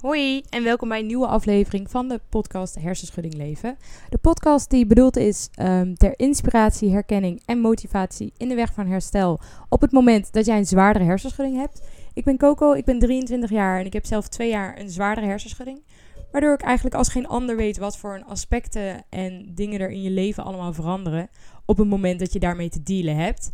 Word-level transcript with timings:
Hoi 0.00 0.42
en 0.50 0.62
welkom 0.62 0.88
bij 0.88 0.98
een 0.98 1.06
nieuwe 1.06 1.26
aflevering 1.26 1.90
van 1.90 2.08
de 2.08 2.20
podcast 2.28 2.74
Hersenschudding 2.74 3.34
Leven. 3.34 3.76
De 4.08 4.18
podcast 4.18 4.70
die 4.70 4.86
bedoeld 4.86 5.16
is 5.16 5.48
um, 5.60 5.94
ter 5.94 6.18
inspiratie, 6.18 6.90
herkenning 6.90 7.42
en 7.46 7.58
motivatie 7.58 8.32
in 8.36 8.48
de 8.48 8.54
weg 8.54 8.72
van 8.72 8.86
herstel 8.86 9.40
op 9.68 9.80
het 9.80 9.92
moment 9.92 10.32
dat 10.32 10.46
jij 10.46 10.58
een 10.58 10.66
zwaardere 10.66 11.04
hersenschudding 11.04 11.56
hebt. 11.56 11.82
Ik 12.14 12.24
ben 12.24 12.36
Coco, 12.36 12.72
ik 12.72 12.84
ben 12.84 12.98
23 12.98 13.50
jaar 13.50 13.78
en 13.80 13.86
ik 13.86 13.92
heb 13.92 14.06
zelf 14.06 14.28
twee 14.28 14.48
jaar 14.48 14.78
een 14.78 14.90
zwaardere 14.90 15.26
hersenschudding. 15.26 15.82
Waardoor 16.32 16.52
ik 16.52 16.62
eigenlijk 16.62 16.96
als 16.96 17.08
geen 17.08 17.28
ander 17.28 17.56
weet 17.56 17.78
wat 17.78 17.98
voor 17.98 18.22
aspecten 18.26 19.04
en 19.10 19.52
dingen 19.54 19.80
er 19.80 19.90
in 19.90 20.02
je 20.02 20.10
leven 20.10 20.44
allemaal 20.44 20.72
veranderen 20.72 21.28
op 21.64 21.78
het 21.78 21.88
moment 21.88 22.18
dat 22.18 22.32
je 22.32 22.38
daarmee 22.38 22.68
te 22.68 22.82
dealen 22.82 23.16
hebt. 23.16 23.52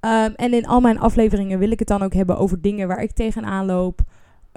Um, 0.00 0.34
en 0.34 0.52
in 0.52 0.66
al 0.66 0.80
mijn 0.80 0.98
afleveringen 0.98 1.58
wil 1.58 1.70
ik 1.70 1.78
het 1.78 1.88
dan 1.88 2.02
ook 2.02 2.14
hebben 2.14 2.38
over 2.38 2.60
dingen 2.60 2.88
waar 2.88 3.02
ik 3.02 3.12
tegenaan 3.12 3.66
loop 3.66 4.04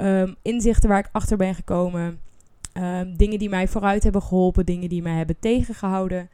um, 0.02 0.36
inzichten 0.42 0.90
waar 0.90 1.00
ik 1.00 1.10
achter 1.12 1.38
ben 1.38 1.56
gekomen. 1.56 2.20
Um, 2.74 3.18
dingen 3.18 3.40
die 3.40 3.50
mij 3.50 3.68
vooruit 3.68 4.04
hebben 4.04 4.22
geholpen, 4.22 4.66
dingen 4.66 4.90
die 4.90 5.02
mij 5.02 5.16
hebben 5.16 5.40
tegengehouden. 5.40 6.30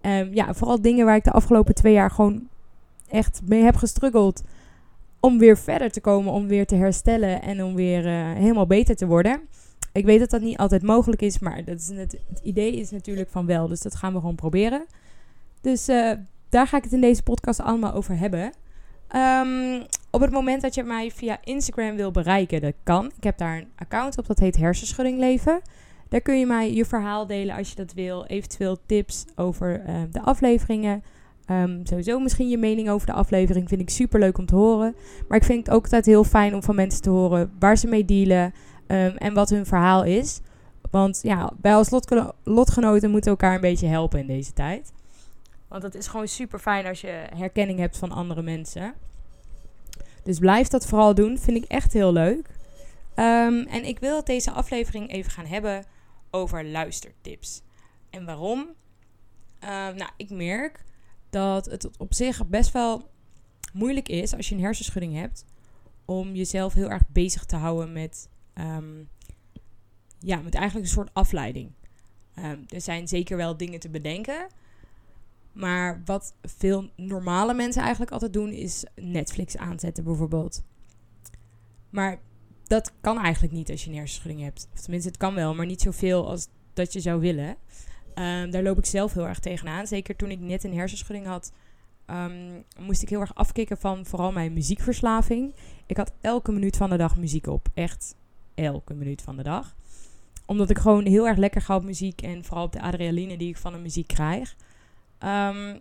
Um, 0.00 0.34
ja, 0.34 0.54
vooral 0.54 0.82
dingen 0.82 1.06
waar 1.06 1.16
ik 1.16 1.24
de 1.24 1.30
afgelopen 1.30 1.74
twee 1.74 1.92
jaar 1.92 2.10
gewoon 2.10 2.48
echt 3.08 3.40
mee 3.44 3.62
heb 3.62 3.76
gestruggeld. 3.76 4.42
Om 5.20 5.38
weer 5.38 5.58
verder 5.58 5.90
te 5.90 6.00
komen, 6.00 6.32
om 6.32 6.46
weer 6.46 6.66
te 6.66 6.74
herstellen 6.74 7.42
en 7.42 7.64
om 7.64 7.74
weer 7.74 8.06
uh, 8.06 8.32
helemaal 8.32 8.66
beter 8.66 8.96
te 8.96 9.06
worden. 9.06 9.40
Ik 9.92 10.04
weet 10.04 10.20
dat 10.20 10.30
dat 10.30 10.40
niet 10.40 10.56
altijd 10.56 10.82
mogelijk 10.82 11.22
is, 11.22 11.38
maar 11.38 11.64
dat 11.64 11.78
is 11.78 11.88
het, 11.88 12.16
idee 12.42 12.76
is 12.76 12.90
natuurlijk 12.90 13.30
van 13.30 13.46
wel. 13.46 13.68
Dus 13.68 13.80
dat 13.80 13.94
gaan 13.94 14.12
we 14.12 14.18
gewoon 14.18 14.34
proberen. 14.34 14.84
Dus 15.60 15.88
uh, 15.88 16.12
daar 16.48 16.66
ga 16.66 16.76
ik 16.76 16.82
het 16.84 16.92
in 16.92 17.00
deze 17.00 17.22
podcast 17.22 17.60
allemaal 17.60 17.92
over 17.92 18.18
hebben. 18.18 18.52
Op 20.12 20.20
het 20.20 20.30
moment 20.30 20.62
dat 20.62 20.74
je 20.74 20.82
mij 20.82 21.10
via 21.10 21.38
Instagram 21.44 21.96
wil 21.96 22.10
bereiken, 22.10 22.60
dat 22.60 22.74
kan. 22.82 23.06
Ik 23.16 23.24
heb 23.24 23.38
daar 23.38 23.56
een 23.56 23.68
account 23.76 24.18
op, 24.18 24.26
dat 24.26 24.38
heet 24.38 24.56
Hersenschudding 24.56 25.18
Leven. 25.18 25.60
Daar 26.08 26.20
kun 26.20 26.38
je 26.38 26.46
mij 26.46 26.74
je 26.74 26.84
verhaal 26.84 27.26
delen 27.26 27.56
als 27.56 27.68
je 27.68 27.74
dat 27.74 27.92
wil. 27.92 28.24
Eventueel 28.26 28.78
tips 28.86 29.24
over 29.36 29.82
uh, 29.88 29.94
de 30.10 30.20
afleveringen. 30.20 31.02
Um, 31.50 31.80
sowieso 31.86 32.18
misschien 32.18 32.48
je 32.48 32.58
mening 32.58 32.88
over 32.88 33.06
de 33.06 33.12
aflevering 33.12 33.68
vind 33.68 33.80
ik 33.80 33.90
super 33.90 34.20
leuk 34.20 34.38
om 34.38 34.46
te 34.46 34.54
horen. 34.54 34.94
Maar 35.28 35.38
ik 35.38 35.44
vind 35.44 35.66
het 35.66 35.74
ook 35.74 35.82
altijd 35.82 36.06
heel 36.06 36.24
fijn 36.24 36.54
om 36.54 36.62
van 36.62 36.74
mensen 36.74 37.02
te 37.02 37.10
horen 37.10 37.52
waar 37.58 37.76
ze 37.76 37.86
mee 37.86 38.04
dealen 38.04 38.52
um, 38.86 39.16
en 39.16 39.34
wat 39.34 39.50
hun 39.50 39.66
verhaal 39.66 40.04
is. 40.04 40.40
Want 40.90 41.20
ja, 41.22 41.52
wij 41.60 41.74
als 41.74 41.90
lotgenoten 42.44 43.10
moeten 43.10 43.30
elkaar 43.30 43.54
een 43.54 43.60
beetje 43.60 43.86
helpen 43.86 44.20
in 44.20 44.26
deze 44.26 44.52
tijd. 44.52 44.92
Want 45.68 45.82
het 45.82 45.94
is 45.94 46.06
gewoon 46.06 46.28
super 46.28 46.58
fijn 46.58 46.86
als 46.86 47.00
je 47.00 47.24
herkenning 47.36 47.78
hebt 47.78 47.98
van 47.98 48.12
andere 48.12 48.42
mensen. 48.42 48.94
Dus 50.22 50.38
blijf 50.38 50.68
dat 50.68 50.86
vooral 50.86 51.14
doen. 51.14 51.38
Vind 51.38 51.56
ik 51.56 51.64
echt 51.64 51.92
heel 51.92 52.12
leuk. 52.12 52.48
Um, 53.16 53.66
en 53.66 53.84
ik 53.84 53.98
wil 53.98 54.24
deze 54.24 54.50
aflevering 54.50 55.10
even 55.10 55.30
gaan 55.30 55.46
hebben 55.46 55.84
over 56.30 56.64
luistertips. 56.64 57.62
En 58.10 58.24
waarom? 58.24 58.58
Uh, 59.64 59.68
nou, 59.68 60.10
ik 60.16 60.30
merk 60.30 60.84
dat 61.30 61.66
het 61.66 61.98
op 61.98 62.14
zich 62.14 62.46
best 62.46 62.72
wel 62.72 63.10
moeilijk 63.72 64.08
is 64.08 64.34
als 64.34 64.48
je 64.48 64.54
een 64.54 64.60
hersenschudding 64.60 65.14
hebt. 65.14 65.44
Om 66.04 66.34
jezelf 66.34 66.74
heel 66.74 66.90
erg 66.90 67.02
bezig 67.08 67.44
te 67.44 67.56
houden 67.56 67.92
met, 67.92 68.28
um, 68.54 69.08
ja, 70.18 70.36
met 70.36 70.54
eigenlijk 70.54 70.86
een 70.86 70.92
soort 70.92 71.10
afleiding. 71.12 71.72
Er 72.68 72.80
zijn 72.80 73.08
zeker 73.08 73.36
wel 73.36 73.56
dingen 73.56 73.80
te 73.80 73.90
bedenken. 73.90 74.46
Maar 75.52 76.02
wat 76.04 76.34
veel 76.42 76.90
normale 76.96 77.54
mensen 77.54 77.82
eigenlijk 77.82 78.12
altijd 78.12 78.32
doen, 78.32 78.50
is 78.50 78.84
Netflix 78.94 79.56
aanzetten 79.56 80.04
bijvoorbeeld. 80.04 80.62
Maar 81.90 82.20
dat 82.64 82.92
kan 83.00 83.18
eigenlijk 83.18 83.52
niet 83.52 83.70
als 83.70 83.84
je 83.84 83.90
een 83.90 83.96
hersenschudding 83.96 84.44
hebt. 84.44 84.68
Of 84.72 84.80
tenminste, 84.80 85.08
het 85.08 85.18
kan 85.18 85.34
wel, 85.34 85.54
maar 85.54 85.66
niet 85.66 85.80
zoveel 85.80 86.28
als 86.28 86.48
dat 86.72 86.92
je 86.92 87.00
zou 87.00 87.20
willen. 87.20 87.56
Um, 88.14 88.50
daar 88.50 88.62
loop 88.62 88.78
ik 88.78 88.86
zelf 88.86 89.12
heel 89.12 89.28
erg 89.28 89.38
tegenaan. 89.38 89.86
Zeker 89.86 90.16
toen 90.16 90.30
ik 90.30 90.40
net 90.40 90.64
een 90.64 90.74
hersenschudding 90.74 91.26
had, 91.26 91.52
um, 92.06 92.64
moest 92.78 93.02
ik 93.02 93.08
heel 93.08 93.20
erg 93.20 93.34
afkicken 93.34 93.78
van 93.78 94.06
vooral 94.06 94.32
mijn 94.32 94.52
muziekverslaving. 94.52 95.54
Ik 95.86 95.96
had 95.96 96.12
elke 96.20 96.52
minuut 96.52 96.76
van 96.76 96.90
de 96.90 96.96
dag 96.96 97.16
muziek 97.16 97.46
op. 97.46 97.68
Echt 97.74 98.14
elke 98.54 98.94
minuut 98.94 99.22
van 99.22 99.36
de 99.36 99.42
dag. 99.42 99.76
Omdat 100.46 100.70
ik 100.70 100.78
gewoon 100.78 101.06
heel 101.06 101.26
erg 101.26 101.38
lekker 101.38 101.60
ga 101.60 101.76
op 101.76 101.84
muziek 101.84 102.22
en 102.22 102.44
vooral 102.44 102.64
op 102.64 102.72
de 102.72 102.80
adrenaline 102.80 103.36
die 103.36 103.48
ik 103.48 103.56
van 103.56 103.72
de 103.72 103.78
muziek 103.78 104.06
krijg. 104.06 104.56
Um, 105.24 105.80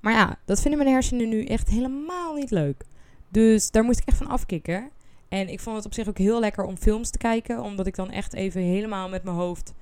maar 0.00 0.12
ja, 0.12 0.38
dat 0.44 0.60
vinden 0.60 0.78
mijn 0.78 0.92
hersenen 0.92 1.28
nu 1.28 1.44
echt 1.44 1.68
helemaal 1.68 2.34
niet 2.34 2.50
leuk. 2.50 2.84
Dus 3.28 3.70
daar 3.70 3.84
moest 3.84 4.00
ik 4.00 4.08
echt 4.08 4.16
van 4.16 4.26
afkicken. 4.26 4.90
En 5.28 5.48
ik 5.48 5.60
vond 5.60 5.76
het 5.76 5.84
op 5.84 5.94
zich 5.94 6.08
ook 6.08 6.18
heel 6.18 6.40
lekker 6.40 6.64
om 6.64 6.76
films 6.76 7.10
te 7.10 7.18
kijken. 7.18 7.62
Omdat 7.62 7.86
ik 7.86 7.94
dan 7.94 8.10
echt 8.10 8.34
even 8.34 8.60
helemaal 8.60 9.08
met 9.08 9.22
mijn 9.22 9.36
hoofd 9.36 9.74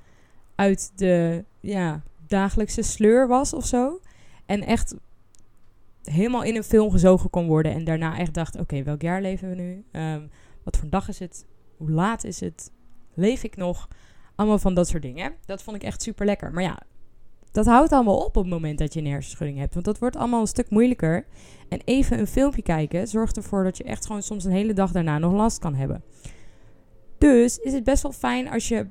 uit 0.54 0.92
de 0.94 1.44
ja, 1.60 2.02
dagelijkse 2.26 2.82
sleur 2.82 3.28
was 3.28 3.52
of 3.52 3.66
zo. 3.66 4.00
En 4.46 4.62
echt 4.62 4.94
helemaal 6.02 6.42
in 6.42 6.56
een 6.56 6.64
film 6.64 6.90
gezogen 6.90 7.30
kon 7.30 7.46
worden. 7.46 7.72
En 7.72 7.84
daarna 7.84 8.18
echt 8.18 8.34
dacht, 8.34 8.58
oké, 8.58 8.82
welk 8.82 9.02
jaar 9.02 9.22
leven 9.22 9.48
we 9.48 9.54
nu? 9.54 9.84
Um, 9.92 10.30
wat 10.62 10.76
voor 10.76 10.88
dag 10.88 11.08
is 11.08 11.18
het? 11.18 11.46
Hoe 11.76 11.90
laat 11.90 12.24
is 12.24 12.40
het? 12.40 12.70
Leef 13.14 13.42
ik 13.42 13.56
nog? 13.56 13.88
Allemaal 14.34 14.58
van 14.58 14.74
dat 14.74 14.88
soort 14.88 15.02
dingen. 15.02 15.32
Dat 15.46 15.62
vond 15.62 15.76
ik 15.76 15.82
echt 15.82 16.02
super 16.02 16.26
lekker. 16.26 16.52
Maar 16.52 16.62
ja, 16.62 16.78
dat 17.52 17.66
houdt 17.66 17.92
allemaal 17.92 18.18
op 18.18 18.36
op 18.36 18.42
het 18.42 18.52
moment 18.52 18.78
dat 18.78 18.94
je 18.94 19.00
een 19.00 19.06
hersenschudding 19.06 19.58
hebt. 19.58 19.74
Want 19.74 19.86
dat 19.86 19.98
wordt 19.98 20.16
allemaal 20.16 20.40
een 20.40 20.46
stuk 20.46 20.70
moeilijker. 20.70 21.26
En 21.68 21.80
even 21.84 22.18
een 22.18 22.26
filmpje 22.26 22.62
kijken 22.62 23.08
zorgt 23.08 23.36
ervoor 23.36 23.64
dat 23.64 23.76
je 23.76 23.84
echt 23.84 24.06
gewoon 24.06 24.22
soms 24.22 24.44
een 24.44 24.52
hele 24.52 24.72
dag 24.72 24.92
daarna 24.92 25.18
nog 25.18 25.32
last 25.32 25.58
kan 25.58 25.74
hebben. 25.74 26.02
Dus 27.18 27.58
is 27.58 27.72
het 27.72 27.84
best 27.84 28.02
wel 28.02 28.12
fijn 28.12 28.50
als 28.50 28.68
je 28.68 28.86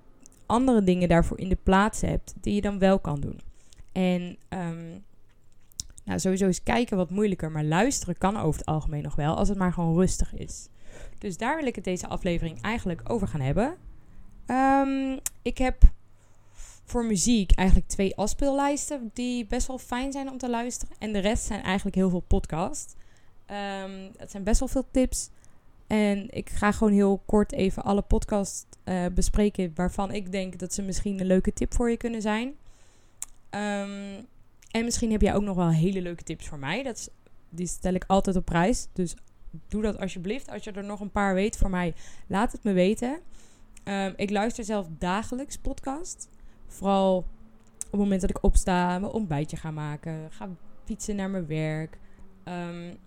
andere 0.45 0.83
dingen 0.83 1.09
daarvoor 1.09 1.39
in 1.39 1.49
de 1.49 1.57
plaats 1.63 2.01
hebt 2.01 2.33
die 2.41 2.55
je 2.55 2.61
dan 2.61 2.79
wel 2.79 2.99
kan 2.99 3.19
doen. 3.19 3.39
En 3.91 4.37
um, 4.49 5.03
nou, 6.05 6.19
sowieso 6.19 6.47
is 6.47 6.63
kijken 6.63 6.97
wat 6.97 7.09
moeilijker, 7.09 7.51
maar 7.51 7.63
luisteren 7.63 8.17
kan 8.17 8.37
over 8.37 8.59
het 8.59 8.69
algemeen 8.69 9.03
nog 9.03 9.15
wel, 9.15 9.35
als 9.35 9.49
het 9.49 9.57
maar 9.57 9.73
gewoon 9.73 9.95
rustig 9.95 10.33
is. 10.35 10.69
Dus 11.17 11.37
daar 11.37 11.57
wil 11.57 11.65
ik 11.65 11.75
het 11.75 11.83
deze 11.83 12.07
aflevering 12.07 12.61
eigenlijk 12.61 13.01
over 13.09 13.27
gaan 13.27 13.41
hebben. 13.41 13.75
Um, 14.47 15.19
ik 15.41 15.57
heb 15.57 15.81
voor 16.87 17.05
muziek 17.05 17.51
eigenlijk 17.51 17.87
twee 17.87 18.15
afspeellijsten 18.15 19.09
die 19.13 19.45
best 19.45 19.67
wel 19.67 19.77
fijn 19.77 20.11
zijn 20.11 20.29
om 20.29 20.37
te 20.37 20.49
luisteren. 20.49 20.95
En 20.99 21.13
de 21.13 21.19
rest 21.19 21.45
zijn 21.45 21.61
eigenlijk 21.61 21.95
heel 21.95 22.09
veel 22.09 22.23
podcasts. 22.27 22.93
Um, 23.83 24.11
het 24.17 24.31
zijn 24.31 24.43
best 24.43 24.59
wel 24.59 24.67
veel 24.67 24.87
tips. 24.91 25.29
En 25.87 26.27
ik 26.29 26.49
ga 26.49 26.71
gewoon 26.71 26.93
heel 26.93 27.21
kort 27.25 27.51
even 27.51 27.83
alle 27.83 28.01
podcasts 28.01 28.65
uh, 28.85 29.05
bespreken 29.13 29.71
waarvan 29.75 30.11
ik 30.11 30.31
denk 30.31 30.59
dat 30.59 30.73
ze 30.73 30.81
misschien 30.81 31.19
een 31.19 31.25
leuke 31.25 31.53
tip 31.53 31.73
voor 31.73 31.89
je 31.89 31.97
kunnen 31.97 32.21
zijn. 32.21 32.47
Um, 32.47 34.25
en 34.71 34.83
misschien 34.83 35.11
heb 35.11 35.21
jij 35.21 35.35
ook 35.35 35.43
nog 35.43 35.55
wel 35.55 35.69
hele 35.69 36.01
leuke 36.01 36.23
tips 36.23 36.47
voor 36.47 36.59
mij. 36.59 36.83
Dat 36.83 37.11
die 37.49 37.67
stel 37.67 37.93
ik 37.93 38.03
altijd 38.07 38.35
op 38.35 38.45
prijs. 38.45 38.87
Dus 38.93 39.15
doe 39.67 39.81
dat 39.81 39.99
alsjeblieft. 39.99 40.49
Als 40.49 40.63
je 40.63 40.71
er 40.71 40.83
nog 40.83 40.99
een 40.99 41.11
paar 41.11 41.33
weet 41.33 41.57
voor 41.57 41.69
mij, 41.69 41.93
laat 42.27 42.51
het 42.51 42.63
me 42.63 42.71
weten. 42.73 43.19
Um, 43.83 44.13
ik 44.15 44.29
luister 44.29 44.63
zelf 44.63 44.87
dagelijks 44.97 45.57
podcast. 45.57 46.29
Vooral 46.67 47.17
op 47.17 47.91
het 47.91 47.99
moment 47.99 48.21
dat 48.21 48.29
ik 48.29 48.43
opsta, 48.43 48.99
mijn 48.99 49.11
ontbijtje 49.11 49.57
ga 49.57 49.71
maken, 49.71 50.31
ga 50.31 50.49
fietsen 50.83 51.15
naar 51.15 51.29
mijn 51.29 51.47
werk. 51.47 51.97
Um, 52.45 52.97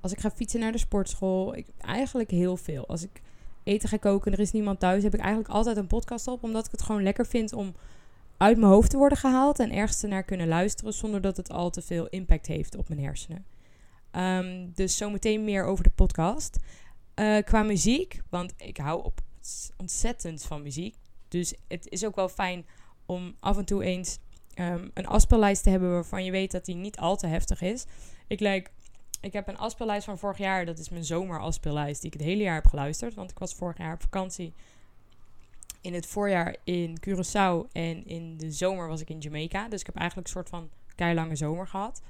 als 0.00 0.12
ik 0.12 0.20
ga 0.20 0.30
fietsen 0.30 0.60
naar 0.60 0.72
de 0.72 0.78
sportschool, 0.78 1.56
ik, 1.56 1.66
eigenlijk 1.78 2.30
heel 2.30 2.56
veel. 2.56 2.86
Als 2.86 3.02
ik 3.02 3.22
eten 3.62 3.88
ga 3.88 3.96
koken 3.96 4.26
en 4.26 4.38
er 4.38 4.44
is 4.44 4.52
niemand 4.52 4.80
thuis, 4.80 5.02
heb 5.02 5.14
ik 5.14 5.20
eigenlijk 5.20 5.50
altijd 5.50 5.76
een 5.76 5.86
podcast 5.86 6.28
op. 6.28 6.42
Omdat 6.42 6.64
ik 6.64 6.70
het 6.70 6.82
gewoon 6.82 7.02
lekker 7.02 7.26
vind 7.26 7.52
om 7.52 7.74
uit 8.36 8.58
mijn 8.58 8.72
hoofd 8.72 8.90
te 8.90 8.96
worden 8.96 9.18
gehaald 9.18 9.58
en 9.58 9.72
ergens 9.72 10.02
naar 10.02 10.22
kunnen 10.22 10.48
luisteren 10.48 10.92
zonder 10.92 11.20
dat 11.20 11.36
het 11.36 11.50
al 11.50 11.70
te 11.70 11.82
veel 11.82 12.06
impact 12.06 12.46
heeft 12.46 12.76
op 12.76 12.88
mijn 12.88 13.00
hersenen. 13.00 13.44
Um, 14.12 14.72
dus 14.74 14.96
zometeen 14.96 15.44
meer 15.44 15.64
over 15.64 15.84
de 15.84 15.90
podcast. 15.90 16.58
Uh, 17.14 17.38
qua 17.38 17.62
muziek, 17.62 18.20
want 18.30 18.54
ik 18.56 18.76
hou 18.76 19.04
op 19.04 19.20
ontzettend 19.76 20.44
van 20.44 20.62
muziek. 20.62 20.96
Dus 21.38 21.54
het 21.68 21.88
is 21.88 22.04
ook 22.04 22.14
wel 22.14 22.28
fijn 22.28 22.66
om 23.06 23.34
af 23.40 23.56
en 23.56 23.64
toe 23.64 23.84
eens 23.84 24.18
um, 24.54 24.90
een 24.94 25.06
afspeellijst 25.06 25.62
te 25.62 25.70
hebben 25.70 25.90
waarvan 25.90 26.24
je 26.24 26.30
weet 26.30 26.50
dat 26.50 26.64
die 26.64 26.74
niet 26.74 26.98
al 26.98 27.16
te 27.16 27.26
heftig 27.26 27.60
is. 27.60 27.84
Ik, 28.26 28.40
like, 28.40 28.70
ik 29.20 29.32
heb 29.32 29.48
een 29.48 29.58
afspeellijst 29.58 30.04
van 30.04 30.18
vorig 30.18 30.38
jaar. 30.38 30.66
Dat 30.66 30.78
is 30.78 30.88
mijn 30.88 31.04
zomerafspeellijst 31.04 32.00
die 32.00 32.10
ik 32.12 32.18
het 32.18 32.28
hele 32.28 32.42
jaar 32.42 32.54
heb 32.54 32.66
geluisterd. 32.66 33.14
Want 33.14 33.30
ik 33.30 33.38
was 33.38 33.54
vorig 33.54 33.78
jaar 33.78 33.94
op 33.94 34.02
vakantie 34.02 34.52
in 35.80 35.94
het 35.94 36.06
voorjaar 36.06 36.56
in 36.64 37.00
Curaçao 37.08 37.72
en 37.72 38.06
in 38.06 38.36
de 38.36 38.50
zomer 38.50 38.88
was 38.88 39.00
ik 39.00 39.10
in 39.10 39.18
Jamaica. 39.18 39.68
Dus 39.68 39.80
ik 39.80 39.86
heb 39.86 39.96
eigenlijk 39.96 40.28
een 40.28 40.34
soort 40.34 40.48
van 40.48 40.70
keilange 40.94 41.36
zomer 41.36 41.66
gehad. 41.66 42.02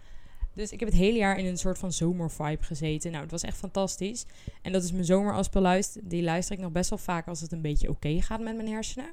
Dus 0.56 0.72
ik 0.72 0.80
heb 0.80 0.88
het 0.88 0.98
hele 0.98 1.18
jaar 1.18 1.38
in 1.38 1.46
een 1.46 1.58
soort 1.58 1.78
van 1.78 1.92
zomervibe 1.92 2.62
gezeten. 2.62 3.10
Nou, 3.10 3.22
het 3.22 3.32
was 3.32 3.42
echt 3.42 3.56
fantastisch. 3.56 4.24
En 4.62 4.72
dat 4.72 4.82
is 4.82 4.92
mijn 4.92 5.04
zomerafspeellijst. 5.04 5.98
Die 6.02 6.22
luister 6.22 6.54
ik 6.54 6.62
nog 6.62 6.72
best 6.72 6.90
wel 6.90 6.98
vaak 6.98 7.26
als 7.26 7.40
het 7.40 7.52
een 7.52 7.60
beetje 7.60 7.90
oké 7.90 8.22
gaat 8.22 8.40
met 8.40 8.56
mijn 8.56 8.68
hersenen. 8.68 9.12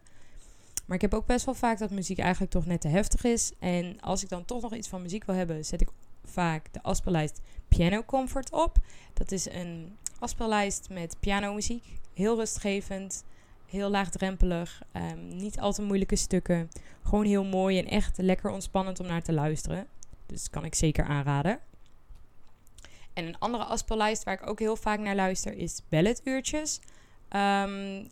Maar 0.85 0.95
ik 0.95 1.01
heb 1.01 1.13
ook 1.13 1.25
best 1.25 1.45
wel 1.45 1.53
vaak 1.53 1.79
dat 1.79 1.91
muziek 1.91 2.19
eigenlijk 2.19 2.51
toch 2.51 2.65
net 2.65 2.81
te 2.81 2.87
heftig 2.87 3.23
is. 3.23 3.51
En 3.59 4.01
als 4.01 4.23
ik 4.23 4.29
dan 4.29 4.45
toch 4.45 4.61
nog 4.61 4.73
iets 4.73 4.87
van 4.87 5.01
muziek 5.01 5.23
wil 5.23 5.35
hebben, 5.35 5.65
zet 5.65 5.81
ik 5.81 5.89
vaak 6.23 6.73
de 6.73 6.83
afspeellijst 6.83 7.41
Piano 7.67 8.03
Comfort 8.03 8.51
op. 8.51 8.77
Dat 9.13 9.31
is 9.31 9.49
een 9.49 9.97
afspeellijst 10.19 10.89
met 10.89 11.17
pianomuziek. 11.19 11.83
Heel 12.13 12.35
rustgevend, 12.35 13.23
heel 13.69 13.89
laagdrempelig, 13.89 14.81
um, 14.93 15.35
niet 15.35 15.59
al 15.59 15.73
te 15.73 15.81
moeilijke 15.81 16.15
stukken. 16.15 16.69
Gewoon 17.03 17.25
heel 17.25 17.43
mooi 17.43 17.79
en 17.79 17.87
echt 17.87 18.17
lekker 18.17 18.51
ontspannend 18.51 18.99
om 18.99 19.05
naar 19.05 19.23
te 19.23 19.33
luisteren. 19.33 19.87
Dus 20.25 20.49
kan 20.49 20.65
ik 20.65 20.75
zeker 20.75 21.05
aanraden. 21.05 21.59
En 23.13 23.25
een 23.25 23.39
andere 23.39 23.63
afspeellijst 23.63 24.23
waar 24.23 24.33
ik 24.33 24.49
ook 24.49 24.59
heel 24.59 24.75
vaak 24.75 24.99
naar 24.99 25.15
luister 25.15 25.53
is 25.53 25.81
balladuurtjes. 25.89 26.79
Um, 27.29 28.07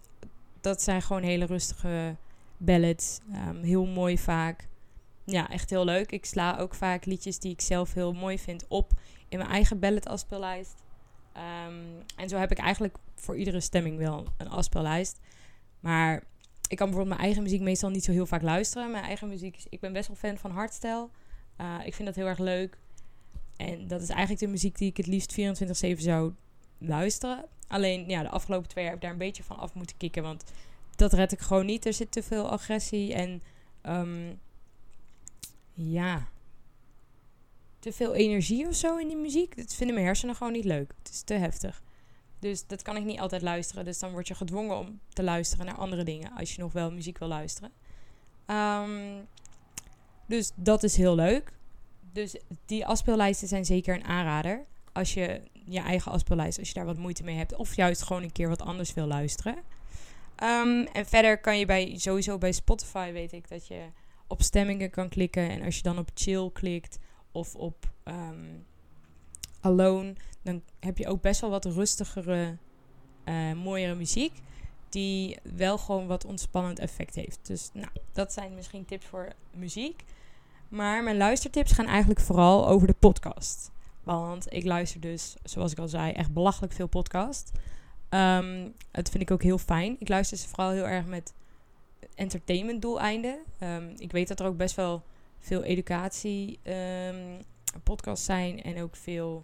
dat 0.62 0.82
zijn 0.82 1.02
gewoon 1.02 1.24
hele 1.24 1.46
rustige 1.46 2.16
ballads. 2.58 3.20
Um, 3.48 3.64
heel 3.64 3.86
mooi 3.86 4.18
vaak. 4.18 4.68
Ja, 5.26 5.50
echt 5.50 5.70
heel 5.70 5.86
leuk. 5.86 6.12
Ik 6.12 6.26
sla 6.26 6.58
ook 6.58 6.74
vaak 6.74 7.06
liedjes 7.06 7.40
die 7.40 7.52
ik 7.52 7.62
zelf 7.62 7.94
heel 7.94 8.14
mooi 8.14 8.40
vind 8.40 8.66
op 8.68 8.92
in 9.30 9.38
mijn 9.38 9.50
eigen 9.50 9.80
ballad 9.80 10.08
afspeellijst. 10.08 10.84
Um, 11.68 12.04
en 12.16 12.30
zo 12.30 12.38
heb 12.38 12.52
ik 12.52 12.58
eigenlijk 12.58 12.98
voor 13.16 13.38
iedere 13.38 13.60
stemming 13.60 13.98
wel 13.98 14.26
een 14.38 14.50
afspeellijst. 14.50 15.20
Maar 15.80 16.24
ik 16.68 16.78
kan 16.78 16.88
bijvoorbeeld 16.88 17.08
mijn 17.08 17.20
eigen 17.20 17.44
muziek 17.44 17.62
meestal 17.62 17.90
niet 17.90 18.04
zo 18.04 18.12
heel 18.12 18.26
vaak 18.26 18.42
luisteren. 18.42 18.92
Mijn 18.92 19.04
eigen 19.04 19.28
muziek, 19.28 19.64
ik 19.70 19.80
ben 19.80 19.94
best 19.94 20.08
wel 20.08 20.18
fan 20.18 20.38
van 20.38 20.52
hardstyle. 20.52 21.10
Uh, 21.62 21.86
ik 21.86 21.94
vind 21.94 22.08
dat 22.08 22.16
heel 22.16 22.28
erg 22.28 22.40
leuk. 22.40 22.78
En 23.58 23.88
dat 23.88 24.02
is 24.02 24.10
eigenlijk 24.10 24.40
de 24.40 24.48
muziek 24.48 24.78
die 24.78 24.90
ik 24.90 24.98
het 24.98 25.08
liefst 25.08 25.40
24-7 25.96 25.98
zou 25.98 26.34
luisteren. 26.78 27.46
Alleen 27.68 28.10
ja, 28.10 28.22
de 28.22 28.30
afgelopen 28.30 28.70
twee 28.70 28.84
jaar 28.84 28.94
heb 28.94 29.02
ik 29.02 29.08
daar 29.08 29.20
een 29.20 29.28
beetje 29.28 29.44
van 29.44 29.58
af 29.58 29.74
moeten 29.74 29.98
kicken. 29.98 30.24
Want 30.24 30.44
dat 30.96 31.14
red 31.14 31.32
ik 31.32 31.40
gewoon 31.40 31.66
niet. 31.66 31.86
Er 31.86 31.94
zit 31.94 32.12
te 32.12 32.24
veel 32.24 32.50
agressie 32.50 33.14
en 33.14 33.42
um, 33.84 34.40
ja, 35.74 36.28
te 37.80 37.94
veel 37.94 38.14
energie 38.14 38.68
of 38.68 38.76
zo 38.76 38.98
in 38.98 39.08
die 39.08 39.18
muziek. 39.18 39.58
Dat 39.58 39.74
vinden 39.74 39.96
mijn 39.96 40.08
hersenen 40.08 40.36
gewoon 40.36 40.54
niet 40.54 40.66
leuk. 40.66 40.94
Het 40.98 41.12
is 41.12 41.22
te 41.22 41.34
heftig. 41.34 41.82
Dus 42.40 42.68
dat 42.68 42.82
kan 42.82 42.98
ik 42.98 43.04
niet 43.04 43.20
altijd 43.20 43.42
luisteren. 43.42 43.86
Dus 43.86 44.00
dan 44.00 44.12
word 44.12 44.28
je 44.28 44.36
gedwongen 44.36 44.78
om 44.78 45.00
te 45.10 45.24
luisteren 45.24 45.66
naar 45.66 45.78
andere 45.78 46.04
dingen. 46.04 46.32
Als 46.32 46.56
je 46.56 46.62
nog 46.62 46.72
wel 46.72 46.92
muziek 46.92 47.18
wil 47.18 47.28
luisteren. 47.28 47.72
Um, 48.48 49.28
dus 50.32 50.52
dat 50.56 50.84
is 50.84 50.96
heel 50.96 51.16
leuk. 51.16 51.52
Dus 52.14 52.36
die 52.66 52.86
afspeellijsten 52.86 53.48
zijn 53.48 53.66
zeker 53.66 53.96
een 53.96 54.04
aanrader. 54.04 54.66
Als 54.92 55.14
je 55.14 55.42
je 55.66 55.80
eigen 55.80 56.12
afspeellijst, 56.12 56.60
als 56.60 56.68
je 56.68 56.74
daar 56.74 56.86
wat 56.86 56.98
moeite 56.98 57.24
mee 57.24 57.36
hebt. 57.36 57.56
Of 57.56 57.76
juist 57.76 58.02
gewoon 58.04 58.24
een 58.24 58.32
keer 58.32 58.50
wat 58.50 58.62
anders 58.62 58.94
wil 58.94 59.06
luisteren. 59.06 59.56
Um, 60.44 60.86
en 60.86 61.06
verder 61.06 61.40
kan 61.40 61.60
je 61.60 61.66
bij, 61.66 61.98
sowieso 61.98 62.38
bij 62.38 62.52
Spotify 62.52 63.12
weet 63.12 63.32
ik 63.32 63.50
dat 63.50 63.68
je 63.68 63.82
op 64.28 64.42
stemmingen 64.42 64.90
kan 64.90 65.10
klikken. 65.10 65.50
En 65.50 65.62
als 65.62 65.76
je 65.76 65.84
dan 65.84 65.98
op 65.98 66.10
chill 66.14 66.50
klikt 66.54 66.98
of 67.32 67.56
op 67.56 67.92
um, 68.04 68.66
alone, 69.62 70.16
dan 70.42 70.62
heb 70.80 70.98
je 70.98 71.08
ook 71.08 71.22
best 71.22 71.42
wel 71.42 71.50
wat 71.50 71.66
rustigere, 71.66 72.58
uh, 73.26 73.54
mooiere 73.54 73.96
muziek. 73.96 74.34
Die 74.90 75.38
wel 75.56 75.78
gewoon 75.78 76.08
wat 76.08 76.26
ontspannend 76.26 76.80
effect 76.80 77.16
heeft. 77.16 77.40
Dus 77.48 77.70
nou, 77.74 77.92
dat 78.12 78.34
zijn 78.34 78.56
misschien 78.56 78.86
tips 78.86 79.06
voor 79.06 79.34
muziek. 79.56 80.04
Maar 80.72 81.04
mijn 81.04 81.18
luistertips 81.18 81.72
gaan 81.72 81.86
eigenlijk 81.86 82.20
vooral 82.20 82.68
over 82.68 82.88
de 82.88 82.96
podcast. 83.00 83.72
Want 84.04 84.54
ik 84.54 84.64
luister 84.64 85.02
dus, 85.02 85.36
zoals 85.44 85.72
ik 85.72 85.80
al 85.80 85.88
zei, 85.88 86.12
echt 86.12 86.34
belachelijk 86.34 86.74
veel 86.74 86.88
podcast. 86.88 87.52
Dat 88.92 89.10
vind 89.10 89.22
ik 89.22 89.32
ook 89.32 89.44
heel 89.44 89.58
fijn. 89.58 89.96
Ik 90.00 90.10
luister 90.10 90.38
ze 90.38 90.48
vooral 90.48 90.70
heel 90.70 90.88
erg 90.88 91.06
met 91.06 91.34
entertainment 92.16 92.82
doeleinden. 92.82 93.40
Um, 93.60 93.94
ik 93.98 94.12
weet 94.12 94.28
dat 94.28 94.40
er 94.40 94.46
ook 94.46 94.58
best 94.58 94.76
wel 94.76 95.04
veel 95.40 95.64
educatie 95.64 96.60
um, 96.64 97.40
podcasts 97.84 98.26
zijn. 98.26 98.64
En 98.64 98.82
ook 98.82 98.96
veel 98.96 99.44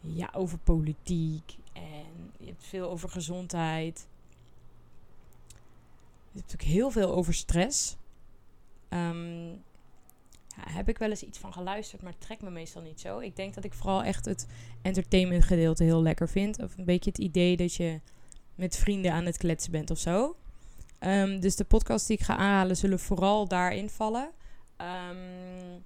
ja, 0.00 0.30
over 0.32 0.58
politiek. 0.58 1.56
En 1.72 2.32
je 2.38 2.46
hebt 2.46 2.64
veel 2.64 2.90
over 2.90 3.08
gezondheid. 3.08 4.06
Je 6.32 6.38
hebt 6.38 6.52
ook 6.52 6.62
heel 6.62 6.90
veel 6.90 7.14
over 7.14 7.34
stress. 7.34 7.96
Um, 8.92 9.62
ja, 10.56 10.72
heb 10.72 10.88
ik 10.88 10.98
wel 10.98 11.10
eens 11.10 11.22
iets 11.22 11.38
van 11.38 11.52
geluisterd, 11.52 12.02
maar 12.02 12.18
trekt 12.18 12.42
me 12.42 12.50
meestal 12.50 12.82
niet 12.82 13.00
zo. 13.00 13.18
Ik 13.18 13.36
denk 13.36 13.54
dat 13.54 13.64
ik 13.64 13.72
vooral 13.72 14.02
echt 14.02 14.24
het 14.24 14.46
entertainment 14.82 15.44
gedeelte 15.44 15.84
heel 15.84 16.02
lekker 16.02 16.28
vind. 16.28 16.62
Of 16.62 16.78
een 16.78 16.84
beetje 16.84 17.10
het 17.10 17.18
idee 17.18 17.56
dat 17.56 17.74
je 17.74 18.00
met 18.54 18.76
vrienden 18.76 19.12
aan 19.12 19.26
het 19.26 19.36
kletsen 19.36 19.72
bent 19.72 19.90
of 19.90 19.98
zo. 19.98 20.36
Um, 21.00 21.40
dus 21.40 21.56
de 21.56 21.64
podcasts 21.64 22.06
die 22.06 22.16
ik 22.16 22.24
ga 22.24 22.36
aanhalen 22.36 22.76
zullen 22.76 22.98
vooral 22.98 23.48
daarin 23.48 23.90
vallen. 23.90 24.30
Um, 25.10 25.82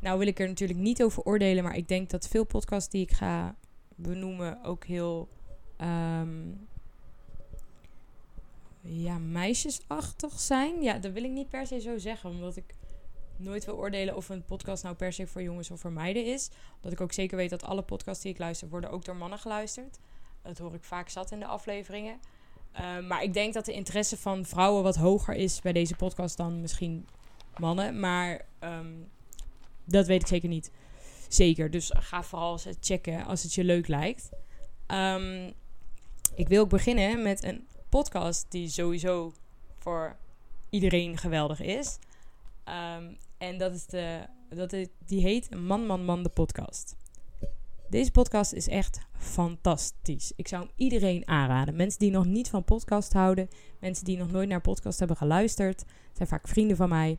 nou 0.00 0.18
wil 0.18 0.26
ik 0.26 0.38
er 0.38 0.48
natuurlijk 0.48 0.78
niet 0.78 1.02
over 1.02 1.22
oordelen, 1.22 1.64
maar 1.64 1.76
ik 1.76 1.88
denk 1.88 2.10
dat 2.10 2.28
veel 2.28 2.44
podcasts 2.44 2.90
die 2.90 3.02
ik 3.02 3.12
ga 3.12 3.56
benoemen 3.94 4.64
ook 4.64 4.84
heel 4.84 5.28
ja, 8.88 9.18
meisjesachtig 9.18 10.40
zijn. 10.40 10.82
Ja, 10.82 10.98
dat 10.98 11.12
wil 11.12 11.24
ik 11.24 11.30
niet 11.30 11.48
per 11.48 11.66
se 11.66 11.80
zo 11.80 11.98
zeggen, 11.98 12.30
omdat 12.30 12.56
ik 12.56 12.74
nooit 13.36 13.64
wil 13.64 13.76
oordelen 13.76 14.16
of 14.16 14.28
een 14.28 14.44
podcast 14.44 14.82
nou 14.82 14.94
per 14.94 15.12
se 15.12 15.26
voor 15.26 15.42
jongens 15.42 15.70
of 15.70 15.80
voor 15.80 15.92
meiden 15.92 16.24
is. 16.24 16.50
Omdat 16.76 16.92
ik 16.92 17.00
ook 17.00 17.12
zeker 17.12 17.36
weet 17.36 17.50
dat 17.50 17.62
alle 17.62 17.82
podcasts 17.82 18.22
die 18.22 18.32
ik 18.32 18.38
luister 18.38 18.68
worden 18.68 18.90
ook 18.90 19.04
door 19.04 19.16
mannen 19.16 19.38
geluisterd. 19.38 19.98
Dat 20.42 20.58
hoor 20.58 20.74
ik 20.74 20.84
vaak 20.84 21.08
zat 21.08 21.30
in 21.30 21.38
de 21.38 21.46
afleveringen. 21.46 22.20
Uh, 22.80 23.08
maar 23.08 23.22
ik 23.22 23.32
denk 23.32 23.54
dat 23.54 23.64
de 23.64 23.72
interesse 23.72 24.16
van 24.16 24.44
vrouwen 24.44 24.82
wat 24.82 24.96
hoger 24.96 25.34
is 25.34 25.60
bij 25.60 25.72
deze 25.72 25.96
podcast 25.96 26.36
dan 26.36 26.60
misschien 26.60 27.08
mannen. 27.56 28.00
Maar 28.00 28.46
um, 28.60 29.08
dat 29.84 30.06
weet 30.06 30.20
ik 30.20 30.26
zeker 30.26 30.48
niet. 30.48 30.70
Zeker. 31.28 31.70
Dus 31.70 31.92
ga 31.94 32.22
vooral 32.22 32.58
checken 32.80 33.24
als 33.24 33.42
het 33.42 33.54
je 33.54 33.64
leuk 33.64 33.88
lijkt. 33.88 34.30
Um, 34.86 35.52
ik 36.34 36.48
wil 36.48 36.66
beginnen 36.66 37.22
met 37.22 37.44
een 37.44 37.66
podcast 37.88 38.46
die 38.48 38.68
sowieso 38.68 39.32
voor 39.78 40.16
iedereen 40.70 41.16
geweldig 41.18 41.60
is. 41.60 41.98
Um, 42.98 43.16
en 43.38 43.58
dat 43.58 43.74
is 43.74 43.86
de, 43.86 44.26
dat 44.48 44.70
die 45.06 45.20
heet 45.20 45.54
Man, 45.54 45.86
Man, 45.86 46.04
Man, 46.04 46.22
de 46.22 46.28
podcast. 46.28 46.96
Deze 47.88 48.10
podcast 48.10 48.52
is 48.52 48.68
echt 48.68 49.00
fantastisch. 49.12 50.32
Ik 50.36 50.48
zou 50.48 50.62
hem 50.62 50.72
iedereen 50.76 51.28
aanraden. 51.28 51.76
Mensen 51.76 51.98
die 51.98 52.10
nog 52.10 52.24
niet 52.24 52.48
van 52.48 52.64
podcast 52.64 53.12
houden, 53.12 53.48
mensen 53.80 54.04
die 54.04 54.18
nog 54.18 54.30
nooit 54.30 54.48
naar 54.48 54.60
podcast 54.60 54.98
hebben 54.98 55.16
geluisterd, 55.16 55.84
zijn 56.12 56.28
vaak 56.28 56.48
vrienden 56.48 56.76
van 56.76 56.88
mij. 56.88 57.18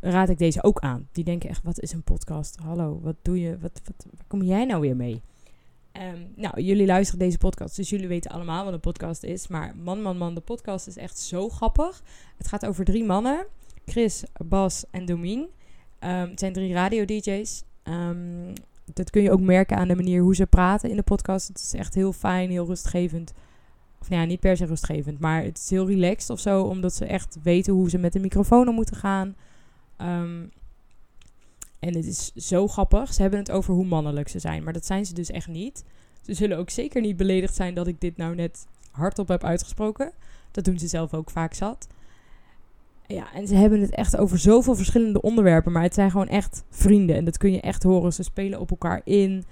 Raad 0.00 0.28
ik 0.28 0.38
deze 0.38 0.62
ook 0.62 0.80
aan. 0.80 1.08
Die 1.12 1.24
denken 1.24 1.48
echt: 1.48 1.62
wat 1.62 1.80
is 1.80 1.92
een 1.92 2.02
podcast? 2.02 2.56
Hallo, 2.56 3.00
wat 3.00 3.16
doe 3.22 3.40
je? 3.40 3.58
Wat, 3.58 3.80
wat, 3.84 4.06
waar 4.16 4.26
kom 4.26 4.42
jij 4.42 4.64
nou 4.64 4.80
weer 4.80 4.96
mee? 4.96 5.22
Um, 5.92 6.32
nou, 6.36 6.60
jullie 6.60 6.86
luisteren 6.86 7.20
deze 7.20 7.38
podcast, 7.38 7.76
dus 7.76 7.90
jullie 7.90 8.08
weten 8.08 8.30
allemaal 8.30 8.64
wat 8.64 8.72
een 8.72 8.80
podcast 8.80 9.22
is. 9.22 9.48
Maar 9.48 9.76
Man, 9.76 10.02
Man, 10.02 10.16
Man, 10.16 10.34
de 10.34 10.40
podcast 10.40 10.86
is 10.86 10.96
echt 10.96 11.18
zo 11.18 11.48
grappig. 11.48 12.02
Het 12.36 12.48
gaat 12.48 12.66
over 12.66 12.84
drie 12.84 13.04
mannen. 13.04 13.46
Chris, 13.86 14.24
Bas 14.44 14.84
en 14.90 15.04
Domien. 15.04 15.40
Um, 15.40 15.48
het 16.30 16.38
zijn 16.38 16.52
drie 16.52 16.72
radio-dj's. 16.72 17.62
Um, 17.84 18.52
dat 18.94 19.10
kun 19.10 19.22
je 19.22 19.30
ook 19.30 19.40
merken 19.40 19.76
aan 19.76 19.88
de 19.88 19.94
manier 19.94 20.22
hoe 20.22 20.34
ze 20.34 20.46
praten 20.46 20.90
in 20.90 20.96
de 20.96 21.02
podcast. 21.02 21.48
Het 21.48 21.58
is 21.58 21.72
echt 21.74 21.94
heel 21.94 22.12
fijn, 22.12 22.50
heel 22.50 22.66
rustgevend. 22.66 23.32
Of 24.00 24.08
nou 24.08 24.20
ja, 24.20 24.28
niet 24.28 24.40
per 24.40 24.56
se 24.56 24.64
rustgevend, 24.64 25.18
maar 25.18 25.42
het 25.42 25.58
is 25.58 25.70
heel 25.70 25.86
relaxed 25.86 26.30
of 26.30 26.40
zo. 26.40 26.62
Omdat 26.62 26.94
ze 26.94 27.04
echt 27.04 27.38
weten 27.42 27.72
hoe 27.72 27.90
ze 27.90 27.98
met 27.98 28.12
de 28.12 28.20
microfoon 28.20 28.68
om 28.68 28.74
moeten 28.74 28.96
gaan. 28.96 29.36
Um, 30.00 30.50
en 31.82 31.94
het 31.94 32.06
is 32.06 32.32
zo 32.34 32.68
grappig. 32.68 33.14
Ze 33.14 33.22
hebben 33.22 33.38
het 33.38 33.50
over 33.50 33.74
hoe 33.74 33.84
mannelijk 33.84 34.28
ze 34.28 34.38
zijn. 34.38 34.64
Maar 34.64 34.72
dat 34.72 34.86
zijn 34.86 35.06
ze 35.06 35.14
dus 35.14 35.30
echt 35.30 35.48
niet. 35.48 35.84
Ze 36.20 36.34
zullen 36.34 36.58
ook 36.58 36.70
zeker 36.70 37.00
niet 37.00 37.16
beledigd 37.16 37.54
zijn 37.54 37.74
dat 37.74 37.86
ik 37.86 38.00
dit 38.00 38.16
nou 38.16 38.34
net 38.34 38.66
hardop 38.90 39.28
heb 39.28 39.44
uitgesproken. 39.44 40.12
Dat 40.50 40.64
doen 40.64 40.78
ze 40.78 40.86
zelf 40.86 41.14
ook 41.14 41.30
vaak 41.30 41.54
zat. 41.54 41.86
Ja, 43.06 43.32
en 43.32 43.46
ze 43.46 43.54
hebben 43.54 43.80
het 43.80 43.90
echt 43.90 44.16
over 44.16 44.38
zoveel 44.38 44.74
verschillende 44.74 45.20
onderwerpen. 45.20 45.72
Maar 45.72 45.82
het 45.82 45.94
zijn 45.94 46.10
gewoon 46.10 46.28
echt 46.28 46.64
vrienden. 46.70 47.16
En 47.16 47.24
dat 47.24 47.38
kun 47.38 47.52
je 47.52 47.60
echt 47.60 47.82
horen. 47.82 48.12
Ze 48.12 48.22
spelen 48.22 48.60
op 48.60 48.70
elkaar 48.70 49.00
in. 49.04 49.44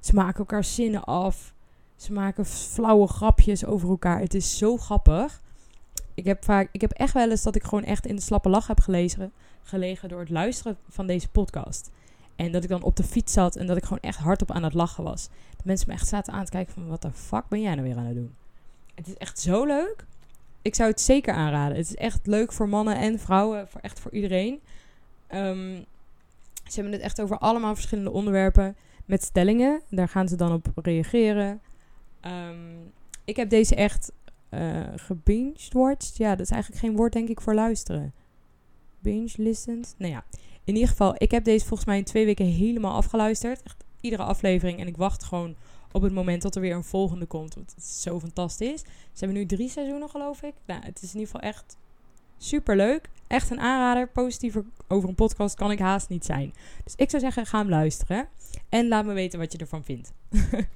Ze 0.00 0.14
maken 0.14 0.38
elkaar 0.38 0.64
zinnen 0.64 1.04
af. 1.04 1.54
Ze 1.96 2.12
maken 2.12 2.46
flauwe 2.46 3.06
grapjes 3.06 3.64
over 3.64 3.88
elkaar. 3.88 4.20
Het 4.20 4.34
is 4.34 4.58
zo 4.58 4.76
grappig. 4.76 5.42
Ik 6.14 6.24
heb, 6.24 6.44
vaak, 6.44 6.68
ik 6.72 6.80
heb 6.80 6.92
echt 6.92 7.14
wel 7.14 7.30
eens 7.30 7.42
dat 7.42 7.54
ik 7.54 7.64
gewoon 7.64 7.84
echt 7.84 8.06
in 8.06 8.16
de 8.16 8.22
slappe 8.22 8.48
lach 8.48 8.66
heb 8.66 8.80
gelezen, 8.80 9.32
gelegen 9.66 10.08
door 10.08 10.20
het 10.20 10.30
luisteren 10.30 10.76
van 10.88 11.06
deze 11.06 11.28
podcast. 11.28 11.90
En 12.36 12.52
dat 12.52 12.62
ik 12.62 12.68
dan 12.68 12.82
op 12.82 12.96
de 12.96 13.02
fiets 13.02 13.32
zat 13.32 13.56
en 13.56 13.66
dat 13.66 13.76
ik 13.76 13.82
gewoon 13.82 14.00
echt 14.00 14.18
hardop 14.18 14.50
aan 14.50 14.62
het 14.62 14.74
lachen 14.74 15.04
was. 15.04 15.28
De 15.56 15.62
mensen 15.64 15.88
me 15.88 15.94
echt 15.94 16.08
zaten 16.08 16.32
aan 16.32 16.44
te 16.44 16.50
kijken 16.50 16.74
van 16.74 16.86
wat 16.86 17.02
de 17.02 17.12
fuck 17.12 17.48
ben 17.48 17.60
jij 17.60 17.74
nou 17.74 17.88
weer 17.88 17.96
aan 17.96 18.04
het 18.04 18.14
doen? 18.14 18.34
Het 18.94 19.06
is 19.06 19.16
echt 19.16 19.38
zo 19.38 19.64
leuk 19.64 20.06
ik 20.66 20.74
zou 20.74 20.90
het 20.90 21.00
zeker 21.00 21.34
aanraden. 21.34 21.76
Het 21.76 21.86
is 21.86 21.94
echt 21.94 22.26
leuk 22.26 22.52
voor 22.52 22.68
mannen 22.68 22.96
en 22.96 23.18
vrouwen, 23.18 23.68
voor 23.68 23.80
echt 23.80 24.00
voor 24.00 24.12
iedereen. 24.12 24.60
Um, 25.34 25.84
ze 26.64 26.74
hebben 26.74 26.92
het 26.92 27.02
echt 27.02 27.20
over 27.20 27.38
allemaal 27.38 27.74
verschillende 27.74 28.10
onderwerpen 28.10 28.76
met 29.04 29.22
stellingen. 29.22 29.82
Daar 29.90 30.08
gaan 30.08 30.28
ze 30.28 30.36
dan 30.36 30.52
op 30.52 30.66
reageren. 30.74 31.60
Um, 32.26 32.92
ik 33.24 33.36
heb 33.36 33.50
deze 33.50 33.74
echt 33.74 34.12
uh, 34.50 34.80
gebinged 34.96 36.12
Ja, 36.16 36.30
dat 36.30 36.46
is 36.46 36.50
eigenlijk 36.50 36.82
geen 36.82 36.96
woord 36.96 37.12
denk 37.12 37.28
ik 37.28 37.40
voor 37.40 37.54
luisteren. 37.54 38.12
Binge 38.98 39.32
listened. 39.36 39.94
Nou 39.98 40.12
ja, 40.12 40.24
in 40.64 40.74
ieder 40.74 40.88
geval, 40.88 41.14
ik 41.18 41.30
heb 41.30 41.44
deze 41.44 41.66
volgens 41.66 41.88
mij 41.88 41.98
in 41.98 42.04
twee 42.04 42.24
weken 42.24 42.46
helemaal 42.46 42.94
afgeluisterd. 42.94 43.62
Echt 43.62 43.84
iedere 44.00 44.22
aflevering. 44.22 44.80
En 44.80 44.86
ik 44.86 44.96
wacht 44.96 45.24
gewoon 45.24 45.54
op 45.92 46.02
het 46.02 46.12
moment 46.12 46.42
dat 46.42 46.54
er 46.54 46.60
weer 46.60 46.74
een 46.74 46.84
volgende 46.84 47.26
komt. 47.26 47.54
Want 47.54 47.70
het 47.70 47.84
is 47.84 48.02
zo 48.02 48.20
fantastisch. 48.20 48.80
Ze 48.80 49.24
hebben 49.24 49.36
nu 49.36 49.46
drie 49.46 49.68
seizoenen, 49.68 50.08
geloof 50.08 50.42
ik. 50.42 50.54
Nou, 50.66 50.84
het 50.84 51.02
is 51.02 51.14
in 51.14 51.20
ieder 51.20 51.34
geval 51.34 51.50
echt 51.50 51.76
super 52.38 52.76
leuk. 52.76 53.08
Echt 53.26 53.50
een 53.50 53.60
aanrader. 53.60 54.08
Positiever 54.08 54.64
over 54.88 55.08
een 55.08 55.14
podcast 55.14 55.54
kan 55.54 55.70
ik 55.70 55.78
haast 55.78 56.08
niet 56.08 56.24
zijn. 56.24 56.54
Dus 56.84 56.94
ik 56.96 57.10
zou 57.10 57.22
zeggen, 57.22 57.46
ga 57.46 57.58
hem 57.58 57.68
luisteren. 57.68 58.28
En 58.68 58.88
laat 58.88 59.04
me 59.04 59.12
weten 59.12 59.38
wat 59.38 59.52
je 59.52 59.58
ervan 59.58 59.84
vindt. 59.84 60.12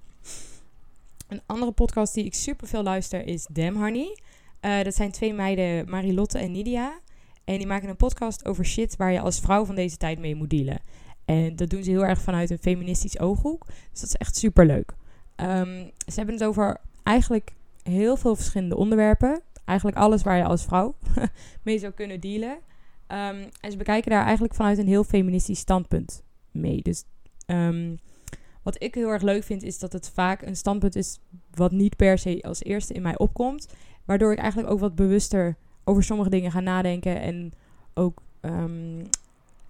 een 1.29 1.43
andere 1.47 1.73
podcast 1.73 2.15
die 2.15 2.25
ik 2.25 2.35
super 2.35 2.69
veel 2.69 2.83
luister 2.83 3.27
is 3.27 3.47
Damn 3.51 3.77
Honey. 3.77 4.19
Uh, 4.61 4.83
dat 4.83 4.95
zijn 4.95 5.11
twee 5.11 5.35
meiden, 5.35 5.91
Marilotte 5.91 6.39
en 6.39 6.53
Nidia. 6.53 7.01
En 7.51 7.59
die 7.59 7.67
maken 7.67 7.89
een 7.89 7.97
podcast 7.97 8.47
over 8.47 8.65
shit 8.67 8.97
waar 8.97 9.13
je 9.13 9.21
als 9.21 9.41
vrouw 9.41 9.65
van 9.65 9.75
deze 9.75 9.97
tijd 9.97 10.19
mee 10.19 10.35
moet 10.35 10.51
dealen. 10.51 10.81
En 11.25 11.57
dat 11.57 11.71
doen 11.71 11.83
ze 11.83 11.91
heel 11.91 12.05
erg 12.05 12.21
vanuit 12.21 12.51
een 12.51 12.59
feministisch 12.59 13.19
ooghoek. 13.19 13.67
Dus 13.67 14.01
dat 14.01 14.09
is 14.09 14.15
echt 14.15 14.37
super 14.37 14.67
leuk. 14.67 14.95
Um, 15.37 15.91
ze 16.07 16.15
hebben 16.15 16.35
het 16.35 16.45
over 16.45 16.81
eigenlijk 17.03 17.53
heel 17.83 18.17
veel 18.17 18.37
verschillende 18.37 18.77
onderwerpen. 18.77 19.41
Eigenlijk 19.65 19.99
alles 19.99 20.23
waar 20.23 20.37
je 20.37 20.45
als 20.45 20.65
vrouw 20.65 20.95
mee 21.65 21.79
zou 21.79 21.93
kunnen 21.93 22.21
dealen. 22.21 22.51
Um, 22.51 23.49
en 23.61 23.71
ze 23.71 23.77
bekijken 23.77 24.11
daar 24.11 24.25
eigenlijk 24.25 24.55
vanuit 24.55 24.79
een 24.79 24.87
heel 24.87 25.05
feministisch 25.05 25.59
standpunt 25.59 26.23
mee. 26.51 26.83
Dus 26.83 27.05
um, 27.47 27.99
wat 28.63 28.83
ik 28.83 28.95
heel 28.95 29.09
erg 29.09 29.23
leuk 29.23 29.45
vind, 29.45 29.63
is 29.63 29.79
dat 29.79 29.93
het 29.93 30.11
vaak 30.15 30.43
een 30.43 30.57
standpunt 30.57 30.97
is 30.97 31.19
wat 31.55 31.73
niet 31.73 31.97
per 31.97 32.19
se 32.19 32.43
als 32.43 32.63
eerste 32.63 32.95
in 32.95 33.03
mij 33.03 33.19
opkomt. 33.19 33.69
Waardoor 34.05 34.33
ik 34.33 34.39
eigenlijk 34.39 34.73
ook 34.73 34.81
wat 34.81 34.95
bewuster 34.95 35.57
over 35.85 36.03
sommige 36.03 36.31
dingen 36.31 36.51
ga 36.51 36.61
nadenken. 36.61 37.21
En 37.21 37.53
ook 37.95 38.23
um, 38.41 39.09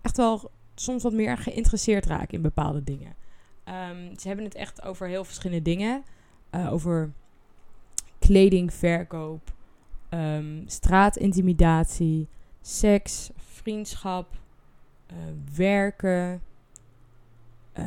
echt 0.01 0.17
wel 0.17 0.51
soms 0.75 1.03
wat 1.03 1.13
meer 1.13 1.39
geïnteresseerd 1.39 2.07
raak 2.07 2.33
in 2.33 2.43
bepaalde 2.43 2.85
dingen. 2.85 3.15
Um, 3.65 4.19
ze 4.19 4.27
hebben 4.27 4.45
het 4.45 4.55
echt 4.55 4.83
over 4.83 5.09
heel 5.09 5.25
verschillende 5.25 5.63
dingen. 5.63 6.05
Uh, 6.55 6.73
over 6.73 7.13
kledingverkoop, 8.19 9.53
um, 10.11 10.63
straatintimidatie, 10.67 12.29
seks, 12.61 13.31
vriendschap, 13.37 14.39
uh, 15.13 15.17
werken, 15.57 16.43
uh, 17.79 17.85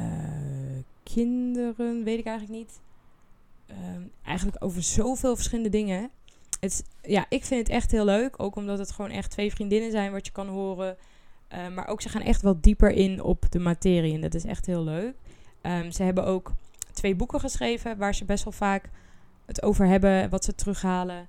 kinderen, 1.03 2.03
weet 2.03 2.19
ik 2.19 2.25
eigenlijk 2.25 2.59
niet. 2.59 2.81
Eigenlijk 4.23 4.63
over 4.63 4.83
zoveel 4.83 5.35
verschillende 5.35 5.69
dingen. 5.69 6.09
Het, 6.63 6.83
ja, 7.01 7.25
ik 7.29 7.45
vind 7.45 7.59
het 7.67 7.75
echt 7.75 7.91
heel 7.91 8.05
leuk. 8.05 8.41
Ook 8.41 8.55
omdat 8.55 8.79
het 8.79 8.91
gewoon 8.91 9.11
echt 9.11 9.31
twee 9.31 9.51
vriendinnen 9.51 9.91
zijn 9.91 10.11
wat 10.11 10.25
je 10.25 10.31
kan 10.31 10.47
horen. 10.47 10.97
Uh, 11.53 11.67
maar 11.75 11.87
ook 11.87 12.01
ze 12.01 12.09
gaan 12.09 12.21
echt 12.21 12.41
wel 12.41 12.61
dieper 12.61 12.91
in 12.91 13.23
op 13.23 13.45
de 13.49 13.59
materie. 13.59 14.13
En 14.13 14.21
dat 14.21 14.33
is 14.33 14.45
echt 14.45 14.65
heel 14.65 14.83
leuk. 14.83 15.15
Um, 15.61 15.91
ze 15.91 16.03
hebben 16.03 16.25
ook 16.25 16.51
twee 16.91 17.15
boeken 17.15 17.39
geschreven 17.39 17.97
waar 17.97 18.15
ze 18.15 18.25
best 18.25 18.43
wel 18.43 18.53
vaak 18.53 18.89
het 19.45 19.63
over 19.63 19.87
hebben, 19.87 20.29
wat 20.29 20.43
ze 20.43 20.55
terughalen. 20.55 21.27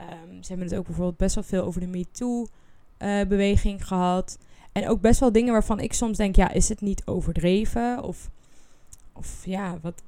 Um, 0.00 0.42
ze 0.42 0.48
hebben 0.48 0.66
het 0.68 0.76
ook 0.76 0.86
bijvoorbeeld 0.86 1.16
best 1.16 1.34
wel 1.34 1.44
veel 1.44 1.64
over 1.64 1.80
de 1.80 1.86
MeToo-beweging 1.86 3.80
uh, 3.80 3.86
gehad. 3.86 4.38
En 4.72 4.88
ook 4.88 5.00
best 5.00 5.20
wel 5.20 5.32
dingen 5.32 5.52
waarvan 5.52 5.80
ik 5.80 5.92
soms 5.92 6.16
denk, 6.16 6.36
ja, 6.36 6.50
is 6.50 6.68
het 6.68 6.80
niet 6.80 7.02
overdreven? 7.06 8.02
Of, 8.02 8.30
of 9.12 9.46
ja, 9.46 9.78
wat, 9.82 10.02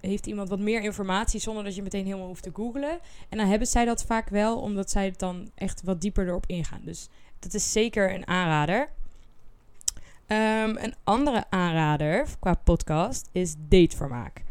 heeft 0.00 0.26
iemand 0.26 0.48
wat 0.48 0.58
meer 0.58 0.82
informatie 0.82 1.40
zonder 1.40 1.64
dat 1.64 1.74
je 1.74 1.82
meteen 1.82 2.04
helemaal 2.04 2.26
hoeft 2.26 2.42
te 2.42 2.50
googlen? 2.54 2.98
En 3.28 3.38
dan 3.38 3.46
hebben 3.46 3.68
zij 3.68 3.84
dat 3.84 4.04
vaak 4.04 4.28
wel, 4.28 4.58
omdat 4.58 4.90
zij 4.90 5.04
het 5.04 5.18
dan 5.18 5.50
echt 5.54 5.82
wat 5.84 6.00
dieper 6.00 6.26
erop 6.26 6.46
ingaan. 6.46 6.80
Dus 6.84 7.08
dat 7.38 7.54
is 7.54 7.72
zeker 7.72 8.14
een 8.14 8.26
aanrader. 8.26 8.88
Um, 10.26 10.76
een 10.76 10.94
andere 11.04 11.44
aanrader 11.48 12.26
qua 12.40 12.54
podcast 12.54 13.28
is 13.32 13.54
Datevermaak. 13.68 14.42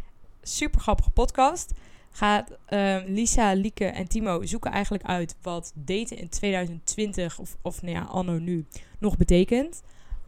Super 0.41 0.79
grappige 0.79 1.09
podcast. 1.09 1.73
Gaat 2.11 2.51
um, 2.69 3.03
Lisa, 3.05 3.53
Lieke 3.53 3.85
en 3.85 4.07
Timo 4.07 4.45
zoeken 4.45 4.71
eigenlijk 4.71 5.03
uit 5.03 5.35
wat 5.41 5.71
daten 5.75 6.17
in 6.17 6.29
2020 6.29 7.39
of, 7.39 7.57
of 7.61 7.81
nou 7.81 7.95
ja, 7.95 8.03
anno 8.03 8.37
nu 8.37 8.65
nog 8.99 9.17
betekent. 9.17 9.81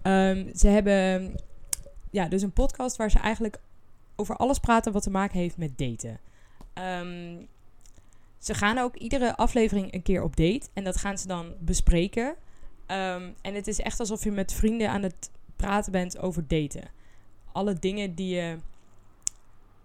Um, 0.04 0.50
ze 0.56 0.68
hebben 0.68 1.36
ja, 2.12 2.28
dus 2.28 2.42
een 2.42 2.52
podcast 2.52 2.96
waar 2.98 3.12
ze 3.12 3.20
eigenlijk 3.20 3.60
over 4.22 4.36
alles 4.36 4.60
praten 4.60 4.92
wat 4.92 5.04
te 5.04 5.10
maken 5.10 5.40
heeft 5.40 5.58
met 5.58 5.78
daten. 5.78 6.20
Um, 6.74 7.48
ze 8.38 8.54
gaan 8.54 8.78
ook 8.78 8.96
iedere 8.96 9.38
aflevering 9.38 9.94
een 9.94 10.02
keer 10.02 10.24
op 10.24 10.36
date 10.36 10.68
en 10.74 10.84
dat 10.84 10.98
gaan 10.98 11.18
ze 11.18 11.28
dan 11.28 11.54
bespreken. 11.60 12.28
Um, 12.28 13.36
en 13.42 13.54
het 13.54 13.68
is 13.68 13.80
echt 13.80 14.00
alsof 14.00 14.24
je 14.24 14.32
met 14.32 14.54
vrienden 14.54 14.90
aan 14.90 15.04
het 15.04 15.32
praten 15.56 15.92
bent 15.92 16.20
over 16.20 16.48
daten. 16.48 16.90
Alle 17.52 17.74
dingen 17.74 18.16
die 18.16 18.36
je. 18.36 18.58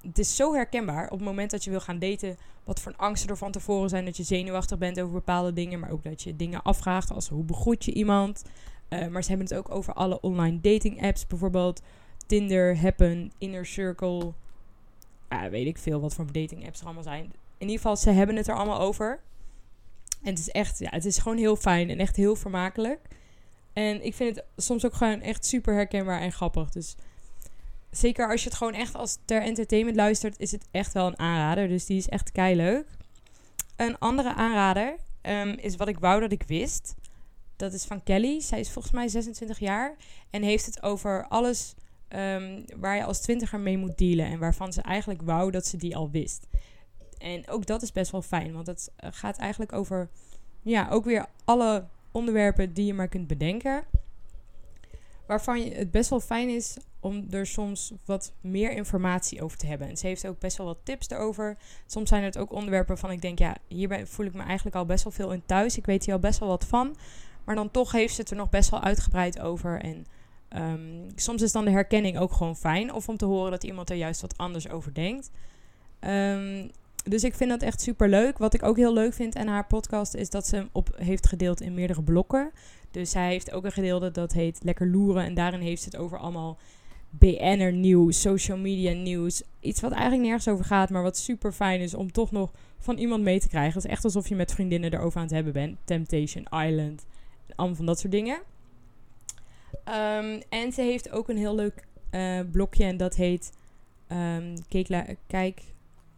Het 0.02 0.18
is 0.18 0.36
zo 0.36 0.54
herkenbaar 0.54 1.04
op 1.04 1.18
het 1.18 1.26
moment 1.26 1.50
dat 1.50 1.64
je 1.64 1.70
wil 1.70 1.80
gaan 1.80 1.98
daten. 1.98 2.36
Wat 2.64 2.80
voor 2.80 2.94
angsten 2.96 3.30
er 3.30 3.36
van 3.36 3.52
tevoren 3.52 3.88
zijn. 3.88 4.04
Dat 4.04 4.16
je 4.16 4.22
zenuwachtig 4.22 4.78
bent 4.78 5.00
over 5.00 5.12
bepaalde 5.12 5.52
dingen. 5.52 5.80
Maar 5.80 5.90
ook 5.90 6.04
dat 6.04 6.22
je 6.22 6.36
dingen 6.36 6.62
afvraagt 6.62 7.10
als 7.10 7.28
hoe 7.28 7.44
begroet 7.44 7.84
je 7.84 7.92
iemand. 7.92 8.42
Uh, 8.88 9.06
maar 9.06 9.22
ze 9.22 9.28
hebben 9.28 9.46
het 9.46 9.56
ook 9.56 9.70
over 9.74 9.92
alle 9.92 10.20
online 10.20 10.60
dating 10.60 11.02
apps. 11.02 11.26
Bijvoorbeeld 11.26 11.82
Tinder, 12.26 12.78
Happen, 12.78 13.32
Inner 13.38 13.66
Circle. 13.66 14.32
Weet 15.50 15.66
ik 15.66 15.78
veel 15.78 16.00
wat 16.00 16.14
voor 16.14 16.32
dating 16.32 16.66
apps 16.66 16.78
er 16.80 16.84
allemaal 16.84 17.02
zijn. 17.02 17.24
In 17.58 17.66
ieder 17.66 17.76
geval, 17.76 17.96
ze 17.96 18.10
hebben 18.10 18.36
het 18.36 18.48
er 18.48 18.54
allemaal 18.54 18.80
over. 18.80 19.20
En 20.22 20.30
het 20.30 20.38
is 20.38 20.50
echt, 20.50 20.78
ja, 20.78 20.88
het 20.90 21.04
is 21.04 21.18
gewoon 21.18 21.38
heel 21.38 21.56
fijn 21.56 21.90
en 21.90 21.98
echt 21.98 22.16
heel 22.16 22.36
vermakelijk. 22.36 23.00
En 23.72 24.04
ik 24.04 24.14
vind 24.14 24.36
het 24.36 24.44
soms 24.56 24.84
ook 24.84 24.94
gewoon 24.94 25.20
echt 25.20 25.46
super 25.46 25.74
herkenbaar 25.74 26.20
en 26.20 26.32
grappig. 26.32 26.70
Dus 26.70 26.96
zeker 27.90 28.30
als 28.30 28.42
je 28.42 28.48
het 28.48 28.58
gewoon 28.58 28.74
echt 28.74 28.94
als 28.94 29.18
ter 29.24 29.42
entertainment 29.42 29.96
luistert, 29.96 30.38
is 30.38 30.50
het 30.50 30.66
echt 30.70 30.92
wel 30.92 31.06
een 31.06 31.18
aanrader. 31.18 31.68
Dus 31.68 31.86
die 31.86 31.96
is 31.96 32.08
echt 32.08 32.32
kei 32.32 32.56
leuk. 32.56 32.86
Een 33.76 33.98
andere 33.98 34.34
aanrader 34.34 34.96
um, 35.22 35.48
is 35.48 35.76
wat 35.76 35.88
ik 35.88 35.98
wou 35.98 36.20
dat 36.20 36.32
ik 36.32 36.42
wist. 36.46 36.94
Dat 37.56 37.72
is 37.72 37.84
van 37.84 38.02
Kelly. 38.02 38.40
Zij 38.40 38.60
is 38.60 38.70
volgens 38.70 38.94
mij 38.94 39.08
26 39.08 39.58
jaar 39.58 39.96
en 40.30 40.42
heeft 40.42 40.66
het 40.66 40.82
over 40.82 41.28
alles 41.28 41.74
um, 42.08 42.64
waar 42.76 42.96
je 42.96 43.04
als 43.04 43.20
twintiger 43.20 43.60
mee 43.60 43.78
moet 43.78 43.98
dealen. 43.98 44.26
En 44.26 44.38
waarvan 44.38 44.72
ze 44.72 44.80
eigenlijk 44.80 45.22
wou 45.22 45.50
dat 45.50 45.66
ze 45.66 45.76
die 45.76 45.96
al 45.96 46.10
wist. 46.10 46.46
En 47.18 47.48
ook 47.48 47.66
dat 47.66 47.82
is 47.82 47.92
best 47.92 48.10
wel 48.10 48.22
fijn, 48.22 48.52
want 48.52 48.66
het 48.66 48.92
eh, 48.96 49.08
gaat 49.12 49.38
eigenlijk 49.38 49.72
over 49.72 50.08
ja, 50.62 50.88
ook 50.90 51.04
weer 51.04 51.26
alle 51.44 51.84
onderwerpen 52.12 52.72
die 52.72 52.86
je 52.86 52.94
maar 52.94 53.08
kunt 53.08 53.26
bedenken. 53.26 53.84
Waarvan 55.26 55.60
het 55.60 55.90
best 55.90 56.10
wel 56.10 56.20
fijn 56.20 56.48
is 56.48 56.76
om 57.00 57.26
er 57.30 57.46
soms 57.46 57.92
wat 58.04 58.32
meer 58.40 58.70
informatie 58.70 59.42
over 59.42 59.58
te 59.58 59.66
hebben. 59.66 59.88
En 59.88 59.96
ze 59.96 60.06
heeft 60.06 60.26
ook 60.26 60.38
best 60.38 60.56
wel 60.56 60.66
wat 60.66 60.78
tips 60.82 61.10
erover. 61.10 61.56
Soms 61.86 62.08
zijn 62.08 62.22
het 62.22 62.38
ook 62.38 62.52
onderwerpen 62.52 62.88
waarvan 62.88 63.10
ik 63.10 63.20
denk, 63.20 63.38
ja, 63.38 63.56
hierbij 63.68 64.06
voel 64.06 64.26
ik 64.26 64.34
me 64.34 64.42
eigenlijk 64.42 64.76
al 64.76 64.86
best 64.86 65.04
wel 65.04 65.12
veel 65.12 65.32
in 65.32 65.42
thuis. 65.46 65.76
Ik 65.76 65.86
weet 65.86 66.04
hier 66.04 66.14
al 66.14 66.20
best 66.20 66.38
wel 66.38 66.48
wat 66.48 66.64
van. 66.64 66.96
Maar 67.44 67.54
dan 67.54 67.70
toch 67.70 67.92
heeft 67.92 68.14
ze 68.14 68.20
het 68.20 68.30
er 68.30 68.36
nog 68.36 68.50
best 68.50 68.70
wel 68.70 68.82
uitgebreid 68.82 69.40
over. 69.40 69.80
En 69.80 70.06
um, 70.56 71.06
soms 71.14 71.42
is 71.42 71.52
dan 71.52 71.64
de 71.64 71.70
herkenning 71.70 72.18
ook 72.18 72.32
gewoon 72.32 72.56
fijn. 72.56 72.92
Of 72.92 73.08
om 73.08 73.16
te 73.16 73.24
horen 73.24 73.50
dat 73.50 73.64
iemand 73.64 73.90
er 73.90 73.96
juist 73.96 74.20
wat 74.20 74.36
anders 74.36 74.68
over 74.68 74.94
denkt. 74.94 75.30
Um, 76.00 76.70
dus 77.04 77.24
ik 77.24 77.34
vind 77.34 77.50
dat 77.50 77.62
echt 77.62 77.80
super 77.80 78.08
leuk. 78.08 78.38
Wat 78.38 78.54
ik 78.54 78.62
ook 78.62 78.76
heel 78.76 78.92
leuk 78.92 79.14
vind 79.14 79.36
aan 79.36 79.46
haar 79.46 79.66
podcast 79.66 80.14
is 80.14 80.30
dat 80.30 80.46
ze 80.46 80.56
hem 80.56 80.68
op 80.72 80.88
heeft 80.96 81.26
gedeeld 81.26 81.60
in 81.60 81.74
meerdere 81.74 82.02
blokken. 82.02 82.50
Dus 82.90 83.10
zij 83.10 83.28
heeft 83.28 83.52
ook 83.52 83.64
een 83.64 83.72
gedeelte 83.72 84.10
dat 84.10 84.32
heet 84.32 84.58
Lekker 84.62 84.90
Loeren. 84.90 85.24
En 85.24 85.34
daarin 85.34 85.60
heeft 85.60 85.82
ze 85.82 85.88
het 85.88 85.98
over 85.98 86.18
allemaal 86.18 86.58
BN'er 87.10 87.72
nieuws, 87.72 88.20
social 88.20 88.58
media 88.58 88.92
nieuws. 88.92 89.42
Iets 89.60 89.80
wat 89.80 89.92
eigenlijk 89.92 90.22
nergens 90.22 90.48
over 90.48 90.64
gaat, 90.64 90.90
maar 90.90 91.02
wat 91.02 91.16
super 91.16 91.52
fijn 91.52 91.80
is 91.80 91.94
om 91.94 92.12
toch 92.12 92.30
nog 92.30 92.52
van 92.78 92.96
iemand 92.98 93.22
mee 93.22 93.40
te 93.40 93.48
krijgen. 93.48 93.74
Het 93.74 93.84
is 93.84 93.90
echt 93.90 94.04
alsof 94.04 94.28
je 94.28 94.34
met 94.34 94.52
vriendinnen 94.52 94.92
erover 94.92 95.16
aan 95.16 95.26
het 95.26 95.34
hebben 95.34 95.52
bent. 95.52 95.78
Temptation 95.84 96.46
Island, 96.50 97.06
allemaal 97.54 97.76
van 97.76 97.86
dat 97.86 97.98
soort 97.98 98.12
dingen. 98.12 98.38
Um, 99.84 100.42
en 100.48 100.72
ze 100.72 100.82
heeft 100.82 101.10
ook 101.10 101.28
een 101.28 101.36
heel 101.36 101.54
leuk 101.54 101.84
uh, 102.10 102.40
blokje 102.52 102.84
en 102.84 102.96
dat 102.96 103.14
heet 103.14 103.52
um, 104.08 104.54
kijk, 105.26 105.62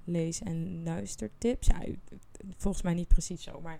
lees- 0.05 0.43
en 0.43 0.83
luistertips. 0.85 1.67
Ja, 1.67 1.81
volgens 2.57 2.83
mij 2.83 2.95
niet 2.95 3.09
precies 3.09 3.43
zo, 3.43 3.61
maar 3.61 3.79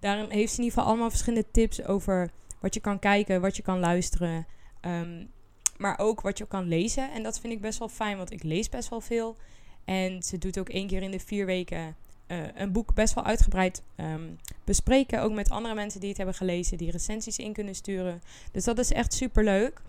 daarin 0.00 0.30
heeft 0.30 0.52
ze 0.52 0.58
in 0.58 0.64
ieder 0.64 0.78
geval 0.78 0.84
allemaal 0.84 1.10
verschillende 1.10 1.50
tips 1.50 1.84
over 1.84 2.30
wat 2.60 2.74
je 2.74 2.80
kan 2.80 2.98
kijken, 2.98 3.40
wat 3.40 3.56
je 3.56 3.62
kan 3.62 3.78
luisteren, 3.78 4.46
um, 4.80 5.30
maar 5.76 5.98
ook 5.98 6.20
wat 6.20 6.38
je 6.38 6.46
kan 6.46 6.68
lezen. 6.68 7.12
En 7.12 7.22
dat 7.22 7.40
vind 7.40 7.52
ik 7.52 7.60
best 7.60 7.78
wel 7.78 7.88
fijn, 7.88 8.16
want 8.16 8.32
ik 8.32 8.42
lees 8.42 8.68
best 8.68 8.88
wel 8.88 9.00
veel. 9.00 9.36
En 9.84 10.22
ze 10.22 10.38
doet 10.38 10.58
ook 10.58 10.68
één 10.68 10.86
keer 10.86 11.02
in 11.02 11.10
de 11.10 11.20
vier 11.20 11.46
weken 11.46 11.96
uh, 12.28 12.38
een 12.54 12.72
boek 12.72 12.94
best 12.94 13.14
wel 13.14 13.24
uitgebreid 13.24 13.82
um, 13.96 14.38
bespreken. 14.64 15.22
Ook 15.22 15.32
met 15.32 15.50
andere 15.50 15.74
mensen 15.74 16.00
die 16.00 16.08
het 16.08 16.18
hebben 16.18 16.34
gelezen, 16.34 16.78
die 16.78 16.90
recensies 16.90 17.38
in 17.38 17.52
kunnen 17.52 17.74
sturen. 17.74 18.22
Dus 18.52 18.64
dat 18.64 18.78
is 18.78 18.92
echt 18.92 19.14
super 19.14 19.44
leuk. 19.44 19.82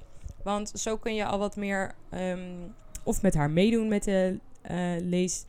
Want 0.43 0.69
zo 0.69 0.97
kun 0.97 1.15
je 1.15 1.25
al 1.25 1.39
wat 1.39 1.55
meer 1.55 1.95
um, 2.13 2.75
of 3.03 3.21
met 3.21 3.33
haar 3.33 3.49
meedoen 3.49 3.87
met 3.87 4.03
de 4.03 4.39
uh, 4.71 4.77
lees 4.99 5.45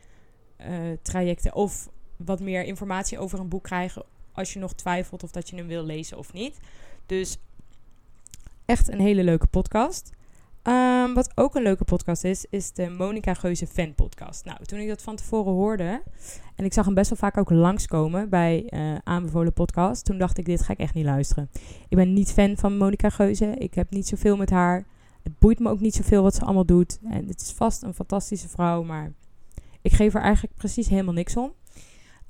uh, 0.61 0.97
trajecten. 1.01 1.55
Of 1.55 1.89
wat 2.15 2.39
meer 2.39 2.63
informatie 2.63 3.19
over 3.19 3.39
een 3.39 3.49
boek 3.49 3.63
krijgen 3.63 4.03
als 4.33 4.53
je 4.53 4.59
nog 4.59 4.73
twijfelt 4.73 5.23
of 5.23 5.31
dat 5.31 5.49
je 5.49 5.55
hem 5.55 5.67
wil 5.67 5.83
lezen 5.83 6.17
of 6.17 6.33
niet. 6.33 6.59
Dus 7.05 7.37
echt 8.65 8.87
een 8.87 8.99
hele 8.99 9.23
leuke 9.23 9.47
podcast. 9.47 10.11
Ehm, 10.61 11.13
wat 11.13 11.31
ook 11.35 11.55
een 11.55 11.63
leuke 11.63 11.83
podcast 11.83 12.23
is, 12.23 12.45
is 12.49 12.71
de 12.71 12.89
Monica 12.89 13.33
Geuze 13.33 13.67
Fan 13.67 13.95
Podcast. 13.95 14.45
Nou, 14.45 14.63
toen 14.63 14.79
ik 14.79 14.87
dat 14.87 15.01
van 15.01 15.15
tevoren 15.15 15.53
hoorde 15.53 16.01
en 16.55 16.65
ik 16.65 16.73
zag 16.73 16.85
hem 16.85 16.93
best 16.93 17.09
wel 17.09 17.19
vaak 17.19 17.37
ook 17.37 17.49
langskomen 17.49 18.29
bij 18.29 18.67
uh, 18.69 18.95
aanbevolen 19.03 19.53
podcast, 19.53 20.05
toen 20.05 20.17
dacht 20.17 20.37
ik, 20.37 20.45
dit 20.45 20.61
ga 20.61 20.73
ik 20.73 20.79
echt 20.79 20.93
niet 20.93 21.05
luisteren. 21.05 21.49
Ik 21.89 21.97
ben 21.97 22.13
niet 22.13 22.31
fan 22.31 22.57
van 22.57 22.77
Monica 22.77 23.09
Geuze. 23.09 23.45
Ik 23.45 23.73
heb 23.73 23.89
niet 23.89 24.07
zoveel 24.07 24.37
met 24.37 24.49
haar. 24.49 24.85
Het 25.23 25.39
boeit 25.39 25.59
me 25.59 25.69
ook 25.69 25.79
niet 25.79 25.95
zoveel 25.95 26.23
wat 26.23 26.35
ze 26.35 26.41
allemaal 26.41 26.65
doet. 26.65 26.99
En 27.09 27.27
het 27.27 27.41
is 27.41 27.51
vast 27.51 27.83
een 27.83 27.93
fantastische 27.93 28.49
vrouw, 28.49 28.83
maar 28.83 29.13
ik 29.81 29.91
geef 29.91 30.13
er 30.13 30.21
eigenlijk 30.21 30.55
precies 30.55 30.87
helemaal 30.87 31.13
niks 31.13 31.37
om. 31.37 31.53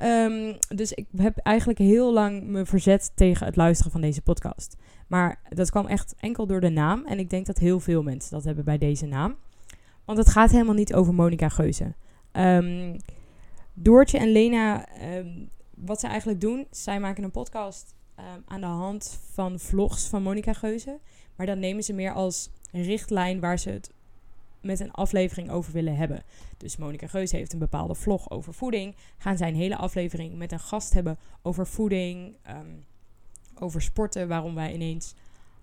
Um, 0.04 0.58
dus 0.76 0.94
ik 0.94 1.06
heb 1.16 1.38
eigenlijk 1.38 1.80
heel 1.80 2.14
lang 2.14 2.44
me 2.44 2.66
verzet 2.66 3.12
tegen 3.16 3.46
het 3.46 3.56
luisteren 3.56 3.92
van 3.92 4.02
deze 4.02 4.22
podcast. 4.22 4.76
Maar 5.08 5.42
dat 5.50 5.70
kwam 5.70 5.86
echt 5.88 6.16
enkel 6.20 6.48
door 6.48 6.62
de 6.62 6.70
naam. 6.70 7.06
En 7.06 7.20
ik 7.20 7.30
denk 7.30 7.46
dat 7.46 7.58
heel 7.58 7.80
veel 7.80 8.04
mensen 8.04 8.32
dat 8.32 8.44
hebben 8.44 8.66
bij 8.66 8.78
deze 8.78 9.06
naam. 9.06 9.36
Want 10.06 10.18
het 10.18 10.30
gaat 10.30 10.52
helemaal 10.52 10.74
niet 10.74 10.94
over 10.94 11.14
Monica 11.14 11.50
Geuze. 11.50 11.94
Um, 12.32 12.96
Doortje 13.74 14.18
en 14.18 14.32
Lena, 14.32 14.88
um, 15.18 15.50
wat 15.76 16.00
ze 16.00 16.08
eigenlijk 16.08 16.42
doen, 16.42 16.68
zij 16.72 17.00
maken 17.00 17.24
een 17.24 17.32
podcast 17.32 17.96
aan 18.46 18.62
de 18.62 18.68
hand 18.68 19.20
van 19.32 19.60
vlogs 19.60 20.08
van 20.08 20.24
Monica 20.24 20.54
Geuze. 20.54 21.00
Maar 21.36 21.46
dan 21.46 21.60
nemen 21.60 21.84
ze 21.84 21.94
meer 21.94 22.14
als 22.14 22.50
richtlijn 22.72 23.40
waar 23.40 23.60
ze 23.60 23.70
het 23.70 23.92
met 24.62 24.80
een 24.80 24.92
aflevering 24.92 25.50
over 25.50 25.74
willen 25.74 25.96
hebben. 25.96 26.24
Dus 26.58 26.78
Monica 26.78 27.08
Geus 27.08 27.32
heeft 27.32 27.54
een 27.54 27.60
bepaalde 27.60 27.96
vlog 27.96 28.30
over 28.30 28.54
voeding. 28.54 28.96
Gaan 29.18 29.38
zij 29.38 29.48
een 29.48 29.56
hele 29.56 29.76
aflevering 29.76 30.38
met 30.38 30.52
een 30.52 30.60
gast 30.60 30.94
hebben 30.94 31.18
over 31.42 31.68
voeding, 31.68 32.36
ehm, 32.42 32.76
over 33.56 33.82
sporten, 33.82 34.28
waarom 34.28 34.56
wij 34.56 34.74
ineens 34.74 35.16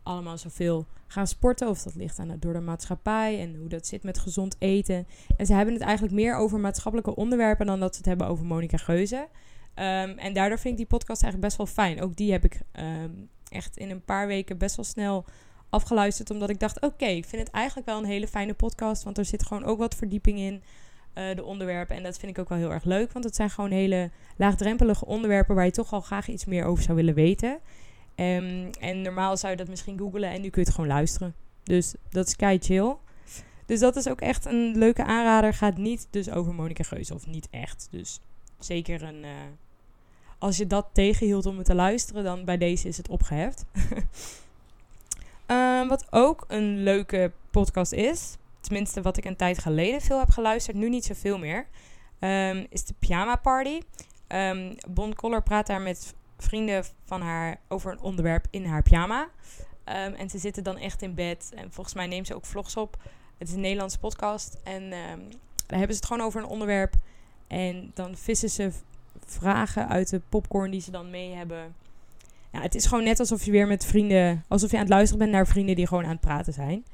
allemaal 0.02 0.38
zoveel 0.38 0.86
gaan 1.06 1.26
sporten. 1.26 1.68
Of 1.68 1.82
dat 1.82 1.94
ligt 1.94 2.18
aan 2.18 2.28
het, 2.28 2.42
door 2.42 2.52
de 2.52 2.60
maatschappij 2.60 3.40
en 3.40 3.56
hoe 3.56 3.68
dat 3.68 3.86
zit 3.86 4.02
met 4.02 4.18
gezond 4.18 4.56
eten. 4.58 5.06
En 5.36 5.46
ze 5.46 5.54
hebben 5.54 5.74
het 5.74 5.82
eigenlijk 5.82 6.14
meer 6.14 6.36
over 6.36 6.60
maatschappelijke 6.60 7.16
onderwerpen 7.16 7.66
dan 7.66 7.80
dat 7.80 7.92
ze 7.92 7.98
het 7.98 8.06
hebben 8.06 8.26
over 8.26 8.44
Monica 8.44 8.76
Geuze. 8.76 9.28
Um, 9.74 10.18
en 10.18 10.32
daardoor 10.32 10.58
vind 10.58 10.72
ik 10.72 10.76
die 10.76 10.98
podcast 10.98 11.22
eigenlijk 11.22 11.54
best 11.54 11.56
wel 11.56 11.84
fijn. 11.84 12.02
Ook 12.02 12.16
die 12.16 12.32
heb 12.32 12.44
ik 12.44 12.60
um, 12.72 13.28
echt 13.48 13.76
in 13.76 13.90
een 13.90 14.04
paar 14.04 14.26
weken 14.26 14.58
best 14.58 14.76
wel 14.76 14.84
snel 14.84 15.24
afgeluisterd. 15.68 16.30
Omdat 16.30 16.50
ik 16.50 16.61
dacht, 16.61 16.80
oké, 16.80 17.06
ik 17.06 17.25
vind 17.25 17.42
het 17.42 17.54
eigenlijk 17.54 17.87
wel 17.87 17.99
een 17.99 18.04
hele 18.04 18.28
fijne 18.28 18.54
podcast. 18.54 19.02
Want 19.02 19.18
er 19.18 19.25
zit 19.25 19.46
gewoon 19.46 19.64
ook 19.64 19.78
wat 19.78 19.94
verdieping 19.94 20.38
in, 20.38 20.62
uh, 21.18 21.35
de 21.35 21.44
onderwerpen. 21.44 21.96
En 21.96 22.02
dat 22.02 22.18
vind 22.18 22.32
ik 22.32 22.38
ook 22.38 22.49
wel 22.49 22.58
heel 22.58 22.73
erg 22.73 22.85
leuk. 22.85 23.12
Want 23.12 23.25
het 23.25 23.35
zijn 23.35 23.50
gewoon 23.50 23.70
hele 23.70 24.11
laagdrempelige 24.37 25.06
onderwerpen 25.06 25.54
waar 25.54 25.64
je 25.64 25.70
toch 25.70 25.92
al 25.92 26.00
graag 26.00 26.28
iets 26.28 26.44
meer 26.44 26.64
over 26.64 26.82
zou 26.82 26.96
willen 26.96 27.14
weten. 27.14 27.58
Um, 28.16 28.70
en 28.80 29.02
normaal 29.02 29.37
zou 29.37 29.52
je 29.52 29.58
dat 29.58 29.68
misschien 29.68 29.99
googlen 29.99 30.30
en 30.30 30.40
nu 30.40 30.50
kun 30.50 30.61
je 30.61 30.66
het 30.66 30.76
gewoon 30.76 30.90
luisteren. 30.90 31.35
Dus 31.62 31.94
dat 32.11 32.26
is 32.26 32.37
kei 32.37 32.58
chill. 32.58 32.96
Dus 33.66 33.80
dat 33.80 33.96
is 33.96 34.08
ook 34.08 34.20
echt 34.20 34.44
een 34.44 34.78
leuke 34.78 35.04
aanrader. 35.04 35.54
Gaat 35.54 35.76
niet 35.76 36.06
dus 36.11 36.30
over 36.30 36.54
Monica 36.54 36.82
Geuze. 36.82 37.14
Of 37.14 37.26
niet 37.26 37.49
echt. 37.50 37.88
Dus 37.90 38.20
zeker 38.58 39.02
een... 39.02 39.25
Uh, 39.25 39.30
als 40.38 40.56
je 40.56 40.66
dat 40.66 40.87
tegenhield 40.92 41.46
om 41.46 41.56
het 41.56 41.66
te 41.66 41.75
luisteren, 41.75 42.25
dan 42.25 42.44
bij 42.44 42.58
deze 42.58 42.88
is 42.88 42.96
het 42.96 43.08
opgeheft. 43.08 43.64
Uh, 45.46 45.88
wat 45.88 46.06
ook 46.10 46.44
een 46.48 46.82
leuke 46.82 47.32
podcast 47.50 47.92
is, 47.92 48.36
tenminste 48.60 49.02
wat 49.02 49.16
ik 49.16 49.24
een 49.24 49.36
tijd 49.36 49.58
geleden 49.58 50.00
veel 50.00 50.18
heb 50.18 50.30
geluisterd, 50.30 50.76
nu 50.76 50.88
niet 50.88 51.04
zoveel 51.04 51.38
meer, 51.38 51.66
um, 52.20 52.66
is 52.68 52.84
de 52.84 52.94
Pyjama 52.98 53.36
Party. 53.36 53.80
Um, 54.28 54.74
Bon 54.88 55.14
Koller 55.14 55.42
praat 55.42 55.66
daar 55.66 55.80
met 55.80 56.14
vrienden 56.38 56.84
van 57.04 57.20
haar 57.20 57.60
over 57.68 57.92
een 57.92 58.00
onderwerp 58.00 58.46
in 58.50 58.64
haar 58.64 58.82
pyjama. 58.82 59.28
En 59.84 60.30
ze 60.30 60.38
zitten 60.38 60.64
dan 60.64 60.76
echt 60.76 61.02
in 61.02 61.14
bed. 61.14 61.52
En 61.54 61.72
volgens 61.72 61.94
mij 61.94 62.06
neemt 62.06 62.26
ze 62.26 62.34
ook 62.34 62.44
vlogs 62.44 62.76
op. 62.76 62.96
Het 63.38 63.48
is 63.48 63.54
een 63.54 63.60
Nederlandse 63.60 63.98
podcast. 63.98 64.58
En 64.64 64.82
um, 64.82 65.28
daar 65.66 65.78
hebben 65.78 65.96
ze 65.96 66.00
het 66.00 66.06
gewoon 66.06 66.26
over 66.26 66.40
een 66.40 66.48
onderwerp. 66.48 66.94
En 67.46 67.90
dan 67.94 68.16
vissen 68.16 68.50
ze 68.50 68.72
vragen 69.24 69.88
uit 69.88 70.08
de 70.08 70.20
popcorn 70.28 70.70
die 70.70 70.80
ze 70.80 70.90
dan 70.90 71.10
mee 71.10 71.34
hebben 71.34 71.74
ja, 72.57 72.62
het 72.62 72.75
is 72.75 72.87
gewoon 72.87 73.05
net 73.05 73.21
alsof 73.21 73.45
je 73.45 73.51
weer 73.51 73.66
met 73.66 73.85
vrienden, 73.85 74.45
alsof 74.49 74.71
je 74.71 74.77
aan 74.77 74.83
het 74.83 74.92
luisteren 74.92 75.19
bent 75.19 75.31
naar 75.31 75.47
vrienden 75.47 75.77
die 75.77 75.87
gewoon 75.87 76.05
aan 76.05 76.11
het 76.11 76.21
praten 76.21 76.53
zijn. 76.53 76.85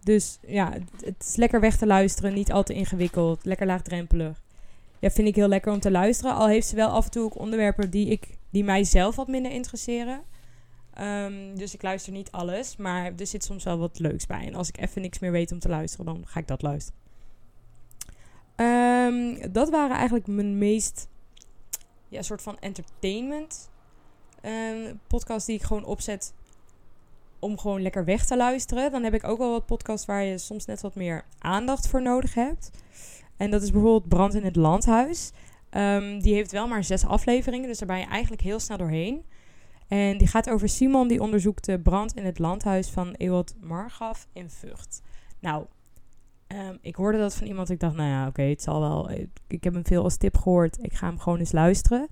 Dus 0.00 0.38
ja, 0.46 0.72
het, 1.04 1.14
is 1.18 1.36
lekker 1.36 1.60
weg 1.60 1.76
te 1.76 1.86
luisteren, 1.86 2.34
niet 2.34 2.52
al 2.52 2.62
te 2.62 2.74
ingewikkeld, 2.74 3.44
lekker 3.44 3.66
laagdrempelig. 3.66 4.42
Ja, 4.98 5.10
vind 5.10 5.28
ik 5.28 5.34
heel 5.34 5.48
lekker 5.48 5.72
om 5.72 5.80
te 5.80 5.90
luisteren. 5.90 6.34
Al 6.34 6.48
heeft 6.48 6.66
ze 6.66 6.76
wel 6.76 6.88
af 6.88 7.04
en 7.04 7.10
toe 7.10 7.24
ook 7.24 7.38
onderwerpen 7.38 7.90
die, 7.90 8.08
ik, 8.08 8.36
die 8.50 8.64
mij 8.64 8.84
zelf 8.84 9.16
wat 9.16 9.28
minder 9.28 9.52
interesseren. 9.52 10.20
Um, 11.00 11.56
dus 11.58 11.74
ik 11.74 11.82
luister 11.82 12.12
niet 12.12 12.30
alles, 12.30 12.76
maar 12.76 13.12
er 13.16 13.26
zit 13.26 13.44
soms 13.44 13.64
wel 13.64 13.78
wat 13.78 13.98
leuks 13.98 14.26
bij. 14.26 14.46
En 14.46 14.54
als 14.54 14.68
ik 14.68 14.78
even 14.78 15.02
niks 15.02 15.18
meer 15.18 15.32
weet 15.32 15.52
om 15.52 15.58
te 15.58 15.68
luisteren, 15.68 16.06
dan 16.06 16.22
ga 16.26 16.40
ik 16.40 16.48
dat 16.48 16.62
luisteren. 16.62 17.00
Um, 18.56 19.52
dat 19.52 19.70
waren 19.70 19.96
eigenlijk 19.96 20.26
mijn 20.26 20.58
meest 20.58 21.08
ja, 22.08 22.22
soort 22.22 22.42
van 22.42 22.58
entertainment 22.60 23.70
um, 24.42 25.00
podcast 25.06 25.46
die 25.46 25.56
ik 25.56 25.62
gewoon 25.62 25.84
opzet 25.84 26.34
om 27.38 27.58
gewoon 27.58 27.82
lekker 27.82 28.04
weg 28.04 28.26
te 28.26 28.36
luisteren. 28.36 28.90
Dan 28.90 29.02
heb 29.02 29.14
ik 29.14 29.24
ook 29.24 29.38
wel 29.38 29.50
wat 29.50 29.66
podcasts 29.66 30.06
waar 30.06 30.22
je 30.22 30.38
soms 30.38 30.64
net 30.64 30.80
wat 30.80 30.94
meer 30.94 31.24
aandacht 31.38 31.88
voor 31.88 32.02
nodig 32.02 32.34
hebt. 32.34 32.70
En 33.36 33.50
dat 33.50 33.62
is 33.62 33.70
bijvoorbeeld 33.70 34.08
Brand 34.08 34.34
in 34.34 34.44
het 34.44 34.56
Landhuis. 34.56 35.32
Um, 35.70 36.20
die 36.20 36.34
heeft 36.34 36.52
wel 36.52 36.66
maar 36.68 36.84
zes 36.84 37.06
afleveringen, 37.06 37.68
dus 37.68 37.78
daar 37.78 37.88
ben 37.88 37.98
je 37.98 38.06
eigenlijk 38.06 38.42
heel 38.42 38.60
snel 38.60 38.76
doorheen. 38.76 39.24
En 39.88 40.18
die 40.18 40.26
gaat 40.26 40.50
over 40.50 40.68
Simon, 40.68 41.08
die 41.08 41.20
onderzoekt 41.20 41.64
de 41.64 41.80
brand 41.80 42.16
in 42.16 42.24
het 42.24 42.38
landhuis 42.38 42.88
van 42.88 43.12
Ewald 43.12 43.54
Margaf 43.60 44.28
in 44.32 44.50
Vught. 44.50 45.02
Nou, 45.40 45.66
um, 46.48 46.78
ik 46.80 46.96
hoorde 46.96 47.18
dat 47.18 47.34
van 47.34 47.46
iemand. 47.46 47.70
Ik 47.70 47.80
dacht, 47.80 47.96
nou 47.96 48.08
ja, 48.08 48.26
oké, 48.26 48.42
het 48.42 48.62
zal 48.62 48.80
wel. 48.80 49.10
Ik 49.46 49.64
heb 49.64 49.74
hem 49.74 49.86
veel 49.86 50.02
als 50.02 50.16
tip 50.16 50.36
gehoord. 50.36 50.78
Ik 50.82 50.92
ga 50.92 51.06
hem 51.06 51.18
gewoon 51.18 51.38
eens 51.38 51.52
luisteren 51.52 52.08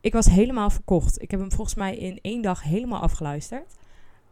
ik 0.00 0.12
was 0.12 0.26
helemaal 0.26 0.70
verkocht. 0.70 1.22
Ik 1.22 1.30
heb 1.30 1.40
hem 1.40 1.52
volgens 1.52 1.76
mij 1.76 1.96
in 1.96 2.18
één 2.22 2.42
dag 2.42 2.62
helemaal 2.62 3.00
afgeluisterd. 3.00 3.74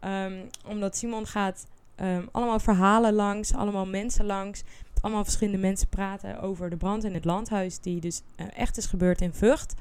Um, 0.01 0.49
omdat 0.65 0.97
Simon 0.97 1.25
gaat 1.25 1.67
um, 1.95 2.29
allemaal 2.31 2.59
verhalen 2.59 3.13
langs, 3.13 3.53
allemaal 3.53 3.85
mensen 3.85 4.25
langs. 4.25 4.63
Met 4.93 5.01
allemaal 5.01 5.23
verschillende 5.23 5.59
mensen 5.59 5.87
praten 5.87 6.41
over 6.41 6.69
de 6.69 6.77
brand 6.77 7.03
in 7.03 7.13
het 7.13 7.25
landhuis. 7.25 7.79
Die 7.79 7.99
dus 7.99 8.21
uh, 8.35 8.47
echt 8.55 8.77
is 8.77 8.85
gebeurd 8.85 9.21
in 9.21 9.33
Vught. 9.33 9.73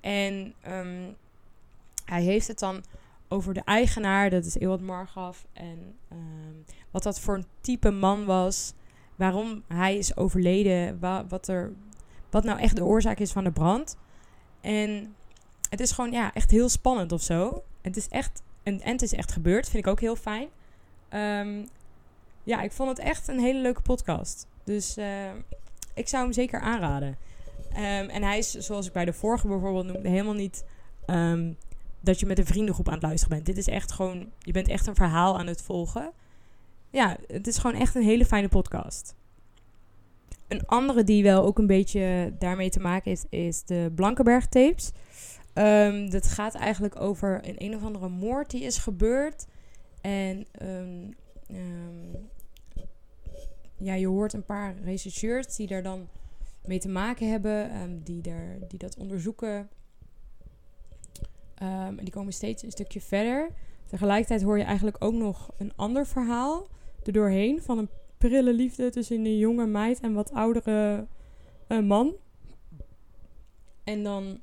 En 0.00 0.54
um, 0.68 1.16
hij 2.04 2.22
heeft 2.22 2.48
het 2.48 2.58
dan 2.58 2.84
over 3.28 3.54
de 3.54 3.62
eigenaar, 3.64 4.30
dat 4.30 4.44
is 4.44 4.58
Ewald 4.58 4.82
Margaf. 4.82 5.46
En 5.52 5.96
wat 6.90 7.02
dat 7.02 7.20
voor 7.20 7.34
een 7.34 7.46
type 7.60 7.90
man 7.90 8.24
was. 8.24 8.72
Waarom 9.16 9.62
hij 9.68 9.96
is 9.96 10.16
overleden. 10.16 10.98
Wa 11.00 11.26
wat, 11.26 11.48
er, 11.48 11.72
wat 12.30 12.44
nou 12.44 12.58
echt 12.58 12.76
de 12.76 12.84
oorzaak 12.84 13.18
is 13.18 13.32
van 13.32 13.44
de 13.44 13.52
brand. 13.52 13.96
En 14.62 15.14
het 15.70 15.80
is 15.80 15.92
gewoon 15.92 16.12
ja, 16.12 16.34
echt 16.34 16.50
heel 16.50 16.68
spannend 16.68 17.12
of 17.12 17.22
zo. 17.22 17.62
Het 17.80 17.96
is 17.96 18.08
echt, 18.08 18.42
en, 18.62 18.80
het 18.82 19.02
is 19.02 19.12
echt 19.12 19.32
gebeurd, 19.32 19.68
vind 19.68 19.84
ik 19.84 19.90
ook 19.90 20.00
heel 20.00 20.16
fijn. 20.16 20.48
Um, 21.10 21.68
ja, 22.44 22.62
ik 22.62 22.72
vond 22.72 22.88
het 22.88 22.98
echt 22.98 23.28
een 23.28 23.40
hele 23.40 23.60
leuke 23.60 23.82
podcast. 23.82 24.46
Dus 24.64 24.98
uh, 24.98 25.06
ik 25.94 26.08
zou 26.08 26.22
hem 26.22 26.32
zeker 26.32 26.60
aanraden. 26.60 27.16
Um, 27.70 28.08
en 28.08 28.22
hij 28.22 28.38
is, 28.38 28.50
zoals 28.50 28.86
ik 28.86 28.92
bij 28.92 29.04
de 29.04 29.12
vorige 29.12 29.46
bijvoorbeeld 29.46 29.86
noemde, 29.86 30.08
helemaal 30.08 30.34
niet 30.34 30.64
um, 31.06 31.56
dat 32.00 32.20
je 32.20 32.26
met 32.26 32.38
een 32.38 32.46
vriendengroep 32.46 32.88
aan 32.88 32.94
het 32.94 33.02
luisteren 33.02 33.34
bent. 33.34 33.46
Dit 33.46 33.56
is 33.56 33.66
echt 33.66 33.92
gewoon, 33.92 34.30
je 34.38 34.52
bent 34.52 34.68
echt 34.68 34.86
een 34.86 34.94
verhaal 34.94 35.38
aan 35.38 35.46
het 35.46 35.62
volgen. 35.62 36.12
Ja, 36.90 37.16
het 37.26 37.46
is 37.46 37.58
gewoon 37.58 37.80
echt 37.80 37.94
een 37.94 38.02
hele 38.02 38.26
fijne 38.26 38.48
podcast. 38.48 39.14
Een 40.52 40.66
andere 40.66 41.04
die 41.04 41.22
wel 41.22 41.44
ook 41.44 41.58
een 41.58 41.66
beetje 41.66 42.32
daarmee 42.38 42.70
te 42.70 42.80
maken 42.80 43.10
heeft, 43.10 43.26
is 43.30 43.64
de 43.64 43.92
Blankenberg 43.94 44.46
tapes. 44.46 44.92
Um, 45.54 46.10
dat 46.10 46.26
gaat 46.26 46.54
eigenlijk 46.54 47.00
over 47.00 47.48
een 47.48 47.54
een 47.58 47.74
of 47.74 47.84
andere 47.84 48.08
moord 48.08 48.50
die 48.50 48.62
is 48.62 48.78
gebeurd. 48.78 49.46
En 50.00 50.46
um, 50.62 51.14
um, 51.50 52.28
ja, 53.78 53.94
je 53.94 54.06
hoort 54.06 54.32
een 54.32 54.44
paar 54.44 54.74
rechercheurs 54.84 55.56
die 55.56 55.66
daar 55.66 55.82
dan 55.82 56.08
mee 56.64 56.78
te 56.78 56.88
maken 56.88 57.30
hebben, 57.30 58.00
die, 58.04 58.22
daar, 58.22 58.56
die 58.68 58.78
dat 58.78 58.96
onderzoeken. 58.96 59.68
en 61.54 61.96
die 61.96 62.12
komen 62.12 62.32
steeds 62.32 62.62
een 62.62 62.70
stukje 62.70 63.00
verder. 63.00 63.50
Tegelijkertijd 63.86 64.42
hoor 64.42 64.58
je 64.58 64.64
eigenlijk 64.64 64.96
ook 64.98 65.14
nog 65.14 65.50
een 65.58 65.72
ander 65.76 66.06
verhaal 66.06 66.66
er 67.04 67.12
doorheen 67.12 67.62
van 67.62 67.78
een 67.78 67.88
prille 68.28 68.52
liefde 68.52 68.90
tussen 68.90 69.24
een 69.24 69.38
jonge 69.38 69.66
meid 69.66 70.00
en 70.00 70.12
wat 70.12 70.32
oudere 70.32 71.06
uh, 71.68 71.80
man. 71.80 72.14
En 73.84 74.02
dan 74.02 74.40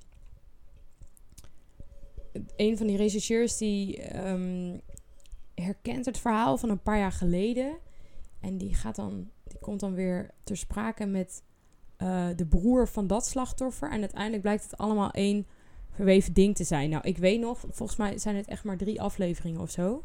een 2.56 2.78
van 2.78 2.88
die 2.88 2.98
rechercheurs 2.98 3.58
die 3.58 4.16
um, 4.28 4.82
herkent 5.56 6.06
het 6.06 6.18
verhaal 6.18 6.58
van 6.58 6.70
een 6.70 6.82
paar 6.82 6.98
jaar 6.98 7.12
geleden. 7.12 7.78
En 8.40 8.58
die, 8.58 8.76
gaat 8.76 8.96
dan, 8.96 9.30
die 9.44 9.60
komt 9.60 9.80
dan 9.80 9.94
weer 9.94 10.32
ter 10.44 10.58
sprake 10.58 11.06
met 11.06 11.44
uh, 11.98 12.28
de 12.36 12.46
broer 12.46 12.88
van 12.88 13.08
dat 13.08 13.26
slachtoffer. 13.26 13.92
En 13.92 14.00
uiteindelijk 14.00 14.42
blijkt 14.42 14.64
het 14.64 14.78
allemaal 14.78 15.12
één 15.12 15.48
verweven 15.92 16.34
ding 16.34 16.56
te 16.56 16.64
zijn. 16.64 16.90
Nou, 16.90 17.04
ik 17.08 17.18
weet 17.18 17.40
nog, 17.40 17.60
volgens 17.60 17.98
mij 17.98 18.18
zijn 18.18 18.36
het 18.36 18.48
echt 18.48 18.64
maar 18.64 18.78
drie 18.78 19.02
afleveringen 19.02 19.62
of 19.62 19.72
zo. 19.72 20.04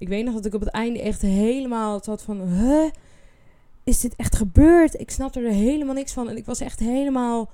Ik 0.00 0.08
weet 0.08 0.24
nog 0.24 0.34
dat 0.34 0.44
ik 0.44 0.54
op 0.54 0.60
het 0.60 0.70
einde 0.70 1.02
echt 1.02 1.22
helemaal 1.22 2.00
zat 2.02 2.22
van... 2.22 2.40
Huh? 2.48 2.90
Is 3.84 4.00
dit 4.00 4.16
echt 4.16 4.36
gebeurd? 4.36 5.00
Ik 5.00 5.10
snapte 5.10 5.40
er 5.40 5.50
helemaal 5.50 5.94
niks 5.94 6.12
van. 6.12 6.28
En 6.28 6.36
ik 6.36 6.46
was 6.46 6.60
echt 6.60 6.78
helemaal 6.78 7.50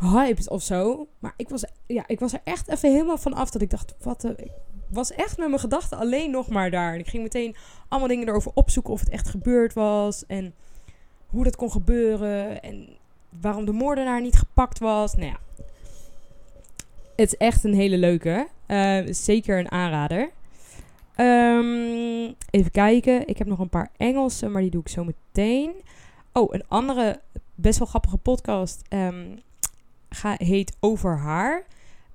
hyped 0.00 0.48
of 0.48 0.62
zo. 0.62 1.06
Maar 1.18 1.34
ik 1.36 1.48
was, 1.48 1.64
ja, 1.86 2.04
ik 2.06 2.20
was 2.20 2.32
er 2.32 2.40
echt 2.44 2.68
even 2.68 2.92
helemaal 2.92 3.18
van 3.18 3.34
af. 3.34 3.50
Dat 3.50 3.62
ik 3.62 3.70
dacht, 3.70 3.94
wat... 4.02 4.24
Ik 4.24 4.50
was 4.88 5.12
echt 5.12 5.38
met 5.38 5.48
mijn 5.48 5.60
gedachten 5.60 5.98
alleen 5.98 6.30
nog 6.30 6.48
maar 6.48 6.70
daar. 6.70 6.94
En 6.94 7.00
ik 7.00 7.08
ging 7.08 7.22
meteen 7.22 7.56
allemaal 7.88 8.08
dingen 8.08 8.28
erover 8.28 8.50
opzoeken 8.54 8.92
of 8.92 9.00
het 9.00 9.08
echt 9.08 9.28
gebeurd 9.28 9.72
was. 9.72 10.26
En 10.26 10.54
hoe 11.26 11.44
dat 11.44 11.56
kon 11.56 11.70
gebeuren. 11.70 12.62
En 12.62 12.88
waarom 13.40 13.64
de 13.64 13.72
moordenaar 13.72 14.20
niet 14.20 14.36
gepakt 14.36 14.78
was. 14.78 15.14
Nou 15.14 15.26
ja. 15.26 15.38
Het 17.16 17.32
is 17.32 17.36
echt 17.36 17.64
een 17.64 17.74
hele 17.74 17.96
leuke. 17.98 18.46
Uh, 18.68 18.98
zeker 19.10 19.58
een 19.58 19.70
aanrader. 19.70 20.30
Um, 21.16 22.34
even 22.50 22.70
kijken. 22.70 23.28
Ik 23.28 23.38
heb 23.38 23.46
nog 23.46 23.58
een 23.58 23.68
paar 23.68 23.90
Engelse, 23.96 24.48
maar 24.48 24.62
die 24.62 24.70
doe 24.70 24.80
ik 24.80 24.88
zo 24.88 25.04
meteen. 25.04 25.72
Oh, 26.32 26.54
een 26.54 26.64
andere 26.68 27.20
best 27.54 27.78
wel 27.78 27.88
grappige 27.88 28.16
podcast 28.16 28.82
ga, 30.08 30.34
heet 30.38 30.76
Over 30.80 31.18
Haar. 31.18 31.64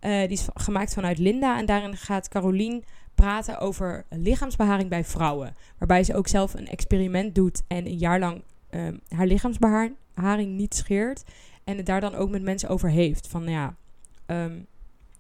Uh, 0.02 0.20
die 0.20 0.30
is 0.30 0.48
gemaakt 0.54 0.94
vanuit 0.94 1.18
Linda. 1.18 1.58
En 1.58 1.66
daarin 1.66 1.98
gaat 1.98 2.28
Carolien 2.28 2.84
praten 3.16 3.60
over 3.60 4.06
lichaamsbeharing 4.10 4.90
bij 4.90 5.04
vrouwen. 5.04 5.56
Waarbij 5.78 6.04
ze 6.04 6.16
ook 6.16 6.28
zelf 6.28 6.54
een 6.54 6.68
experiment 6.68 7.36
doet 7.36 7.64
en 7.68 7.86
een 7.86 7.98
jaar 7.98 8.20
lang 8.20 8.42
um, 8.70 9.00
haar 9.08 9.28
lichaamsbeharing 9.28 10.52
niet 10.58 10.76
scheert. 10.76 11.24
En 11.64 11.78
het 11.78 11.86
daar 11.86 12.02
dan 12.02 12.16
ook 12.16 12.30
met 12.30 12.42
mensen 12.42 12.70
over 12.70 12.90
heeft. 12.90 13.28
Van 13.28 13.44
ja, 13.44 13.76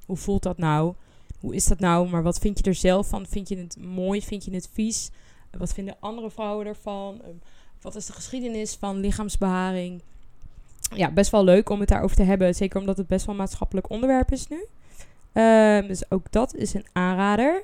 hoe 0.06 0.18
voelt 0.18 0.44
dat 0.44 0.58
nou? 0.58 0.94
Hoe 1.42 1.56
is 1.56 1.66
dat 1.66 1.80
nou? 1.80 2.10
Maar 2.10 2.24
wat 2.24 2.40
vind 2.40 2.58
je 2.58 2.64
er 2.64 2.76
zelf 2.76 3.08
van? 3.08 3.26
Vind 3.26 3.50
je 3.50 3.58
het 3.58 3.78
mooi? 3.80 4.22
Vind 4.22 4.46
je 4.46 4.54
het 4.54 4.70
vies? 4.74 5.10
Wat 5.58 5.74
vinden 5.74 5.96
andere 6.00 6.30
vrouwen 6.30 6.66
ervan? 6.66 7.22
Um, 7.28 7.42
wat 7.82 7.96
is 7.96 8.06
de 8.06 8.14
geschiedenis 8.14 8.76
van 8.76 8.98
lichaamsbeharing? 8.98 10.02
Ja, 10.96 11.12
best 11.12 11.32
wel 11.32 11.44
leuk 11.44 11.70
om 11.70 11.80
het 11.80 11.90
daarover 11.90 12.16
te 12.16 12.24
hebben. 12.24 12.56
Zeker 12.56 12.80
omdat 12.80 12.98
het 12.98 13.08
best 13.08 13.26
wel 13.26 13.36
een 13.36 13.42
maatschappelijk 13.42 13.90
onderwerp 13.90 14.32
is 14.32 14.48
nu. 14.48 14.66
Uh, 15.34 15.88
dus 15.88 16.12
ook 16.12 16.32
dat 16.32 16.56
is 16.56 16.74
een 16.74 16.86
aanrader. 16.92 17.64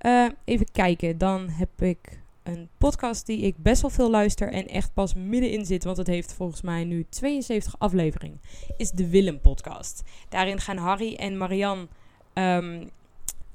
Uh, 0.00 0.28
even 0.44 0.66
kijken, 0.72 1.18
dan 1.18 1.48
heb 1.48 1.82
ik 1.82 2.20
een 2.42 2.68
podcast 2.78 3.26
die 3.26 3.40
ik 3.40 3.54
best 3.56 3.80
wel 3.80 3.90
veel 3.90 4.10
luister 4.10 4.52
en 4.52 4.68
echt 4.68 4.94
pas 4.94 5.14
middenin 5.14 5.66
zit, 5.66 5.84
want 5.84 5.96
het 5.96 6.06
heeft 6.06 6.32
volgens 6.32 6.60
mij 6.60 6.84
nu 6.84 7.06
72 7.08 7.74
afleveringen, 7.78 8.40
is 8.76 8.90
de 8.90 9.08
Willem 9.08 9.40
podcast. 9.40 10.02
Daarin 10.28 10.60
gaan 10.60 10.76
Harry 10.76 11.14
en 11.14 11.36
Marian... 11.36 11.88
Um, 12.34 12.90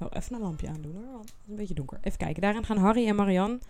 oh, 0.00 0.08
even 0.12 0.34
een 0.34 0.40
lampje 0.40 0.68
aandoen 0.68 0.94
hoor, 0.94 1.12
want 1.12 1.28
het 1.28 1.38
is 1.44 1.50
een 1.50 1.56
beetje 1.56 1.74
donker. 1.74 1.98
Even 2.02 2.18
kijken. 2.18 2.42
Daarin 2.42 2.64
gaan 2.64 2.76
Harry 2.76 3.06
en 3.06 3.16
Marian 3.16 3.60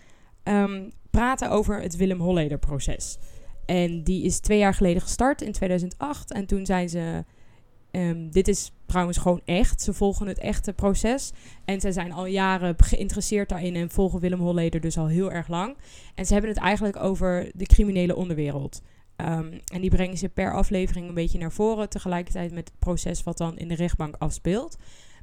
um, 0.45 0.91
praten 1.11 1.51
over 1.51 1.81
het 1.81 1.97
Willem 1.97 2.21
Holleder 2.21 2.59
proces. 2.59 3.19
En 3.67 4.03
die 4.03 4.25
is 4.25 4.41
twee 4.41 4.59
jaar 4.59 4.75
geleden 4.75 5.03
gestart 5.03 5.43
in 5.43 5.53
2008 5.53 6.33
en 6.33 6.47
toen 6.47 6.67
zijn 6.67 6.89
ze 6.89 7.25
Um, 7.93 8.31
dit 8.31 8.49
is 8.49 8.73
trouwens 8.87 9.19
gewoon 9.19 9.41
echt. 9.45 9.83
Ze 9.83 9.93
volgen 9.93 10.27
het 10.27 10.39
echte 10.39 10.73
proces. 10.73 11.33
En 11.65 11.81
ze 11.81 11.93
zijn 11.93 12.13
al 12.13 12.27
jaren 12.27 12.75
geïnteresseerd 12.77 13.49
daarin 13.49 13.77
en 13.77 13.91
volgen 13.91 14.21
Willem 14.21 14.41
Holleder 14.41 14.81
dus 14.81 14.99
al 14.99 15.07
heel 15.07 15.33
erg 15.33 15.49
lang. 15.49 15.77
En 16.15 16.27
ze 16.27 16.33
hebben 16.33 16.51
het 16.51 16.61
eigenlijk 16.61 16.97
over 16.97 17.51
de 17.55 17.67
criminele 17.67 18.17
onderwereld. 18.17 18.83
Um, 19.17 19.61
en 19.73 19.81
die 19.81 19.91
brengen 19.91 20.19
ze 20.19 20.29
per 20.29 20.55
aflevering 20.55 21.09
een 21.09 21.15
beetje 21.15 21.39
naar 21.39 21.53
voren. 21.53 21.89
Tegelijkertijd 21.89 22.53
met 22.53 22.69
het 22.69 22.79
proces 22.79 23.23
wat 23.23 23.39
dan 23.39 23.59
in 23.59 23.69
de 23.69 23.75
rechtbank 23.75 24.15
afspeelt. 24.19 24.77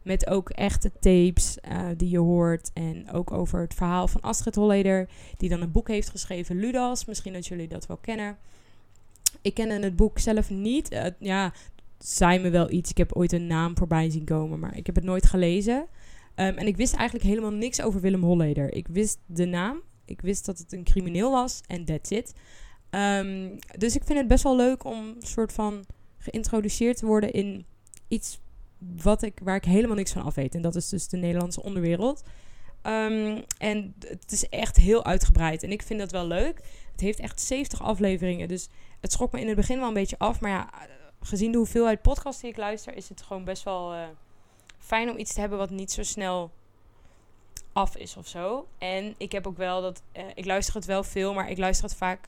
Met 0.05 0.29
ook 0.29 0.49
echte 0.49 0.91
tapes 0.99 1.57
uh, 1.71 1.87
die 1.97 2.09
je 2.09 2.19
hoort. 2.19 2.71
En 2.73 3.11
ook 3.11 3.31
over 3.31 3.61
het 3.61 3.73
verhaal 3.73 4.07
van 4.07 4.21
Astrid 4.21 4.55
Holleder. 4.55 5.09
Die 5.37 5.49
dan 5.49 5.61
een 5.61 5.71
boek 5.71 5.87
heeft 5.87 6.09
geschreven, 6.09 6.59
Ludas. 6.59 7.05
Misschien 7.05 7.33
dat 7.33 7.47
jullie 7.47 7.67
dat 7.67 7.85
wel 7.85 7.97
kennen. 7.97 8.37
Ik 9.41 9.53
ken 9.53 9.81
het 9.81 9.95
boek 9.95 10.19
zelf 10.19 10.49
niet. 10.49 10.91
Uh, 10.91 11.05
ja, 11.19 11.53
zei 11.99 12.39
me 12.39 12.49
wel 12.49 12.71
iets. 12.71 12.89
Ik 12.89 12.97
heb 12.97 13.13
ooit 13.13 13.31
een 13.31 13.47
naam 13.47 13.77
voorbij 13.77 14.09
zien 14.09 14.25
komen, 14.25 14.59
maar 14.59 14.77
ik 14.77 14.85
heb 14.85 14.95
het 14.95 15.03
nooit 15.03 15.25
gelezen. 15.25 15.87
Um, 16.35 16.57
en 16.57 16.67
ik 16.67 16.77
wist 16.77 16.93
eigenlijk 16.93 17.27
helemaal 17.27 17.51
niks 17.51 17.81
over 17.81 18.01
Willem 18.01 18.23
Holleder. 18.23 18.73
Ik 18.73 18.87
wist 18.87 19.19
de 19.25 19.45
naam, 19.45 19.81
ik 20.05 20.21
wist 20.21 20.45
dat 20.45 20.57
het 20.57 20.73
een 20.73 20.83
crimineel 20.83 21.31
was 21.31 21.61
en 21.67 21.85
that's 21.85 22.09
it. 22.09 22.33
Um, 22.89 23.59
dus 23.77 23.95
ik 23.95 24.03
vind 24.03 24.19
het 24.19 24.27
best 24.27 24.43
wel 24.43 24.55
leuk 24.55 24.83
om 24.83 25.15
soort 25.19 25.53
van 25.53 25.85
geïntroduceerd 26.17 26.97
te 26.97 27.05
worden 27.05 27.31
in 27.31 27.65
iets 28.07 28.39
wat 29.01 29.21
ik, 29.21 29.39
waar 29.43 29.55
ik 29.55 29.65
helemaal 29.65 29.95
niks 29.95 30.11
van 30.11 30.23
af 30.23 30.35
weet. 30.35 30.55
En 30.55 30.61
dat 30.61 30.75
is 30.75 30.89
dus 30.89 31.07
de 31.07 31.17
Nederlandse 31.17 31.63
onderwereld. 31.63 32.23
Um, 32.83 33.43
en 33.57 33.95
het 33.99 34.31
is 34.31 34.49
echt 34.49 34.77
heel 34.77 35.05
uitgebreid. 35.05 35.63
En 35.63 35.71
ik 35.71 35.81
vind 35.81 35.99
dat 35.99 36.11
wel 36.11 36.27
leuk. 36.27 36.61
Het 36.91 37.01
heeft 37.01 37.19
echt 37.19 37.41
70 37.41 37.81
afleveringen. 37.81 38.47
Dus 38.47 38.69
het 38.99 39.11
schrok 39.11 39.31
me 39.31 39.39
in 39.39 39.47
het 39.47 39.55
begin 39.55 39.79
wel 39.79 39.87
een 39.87 39.93
beetje 39.93 40.19
af. 40.19 40.39
Maar 40.39 40.51
ja, 40.51 40.69
gezien 41.21 41.51
de 41.51 41.57
hoeveelheid 41.57 42.01
podcasts 42.01 42.41
die 42.41 42.49
ik 42.49 42.57
luister, 42.57 42.95
is 42.95 43.09
het 43.09 43.21
gewoon 43.21 43.43
best 43.43 43.63
wel 43.63 43.93
uh, 43.93 44.03
fijn 44.77 45.09
om 45.09 45.17
iets 45.17 45.33
te 45.33 45.39
hebben 45.39 45.57
wat 45.57 45.69
niet 45.69 45.91
zo 45.91 46.03
snel 46.03 46.51
af 47.73 47.95
is 47.95 48.17
of 48.17 48.27
zo. 48.27 48.67
En 48.77 49.15
ik 49.17 49.31
heb 49.31 49.47
ook 49.47 49.57
wel 49.57 49.81
dat. 49.81 50.01
Uh, 50.13 50.23
ik 50.33 50.45
luister 50.45 50.75
het 50.75 50.85
wel 50.85 51.03
veel, 51.03 51.33
maar 51.33 51.49
ik 51.49 51.57
luister 51.57 51.85
het 51.85 51.97
vaak 51.97 52.27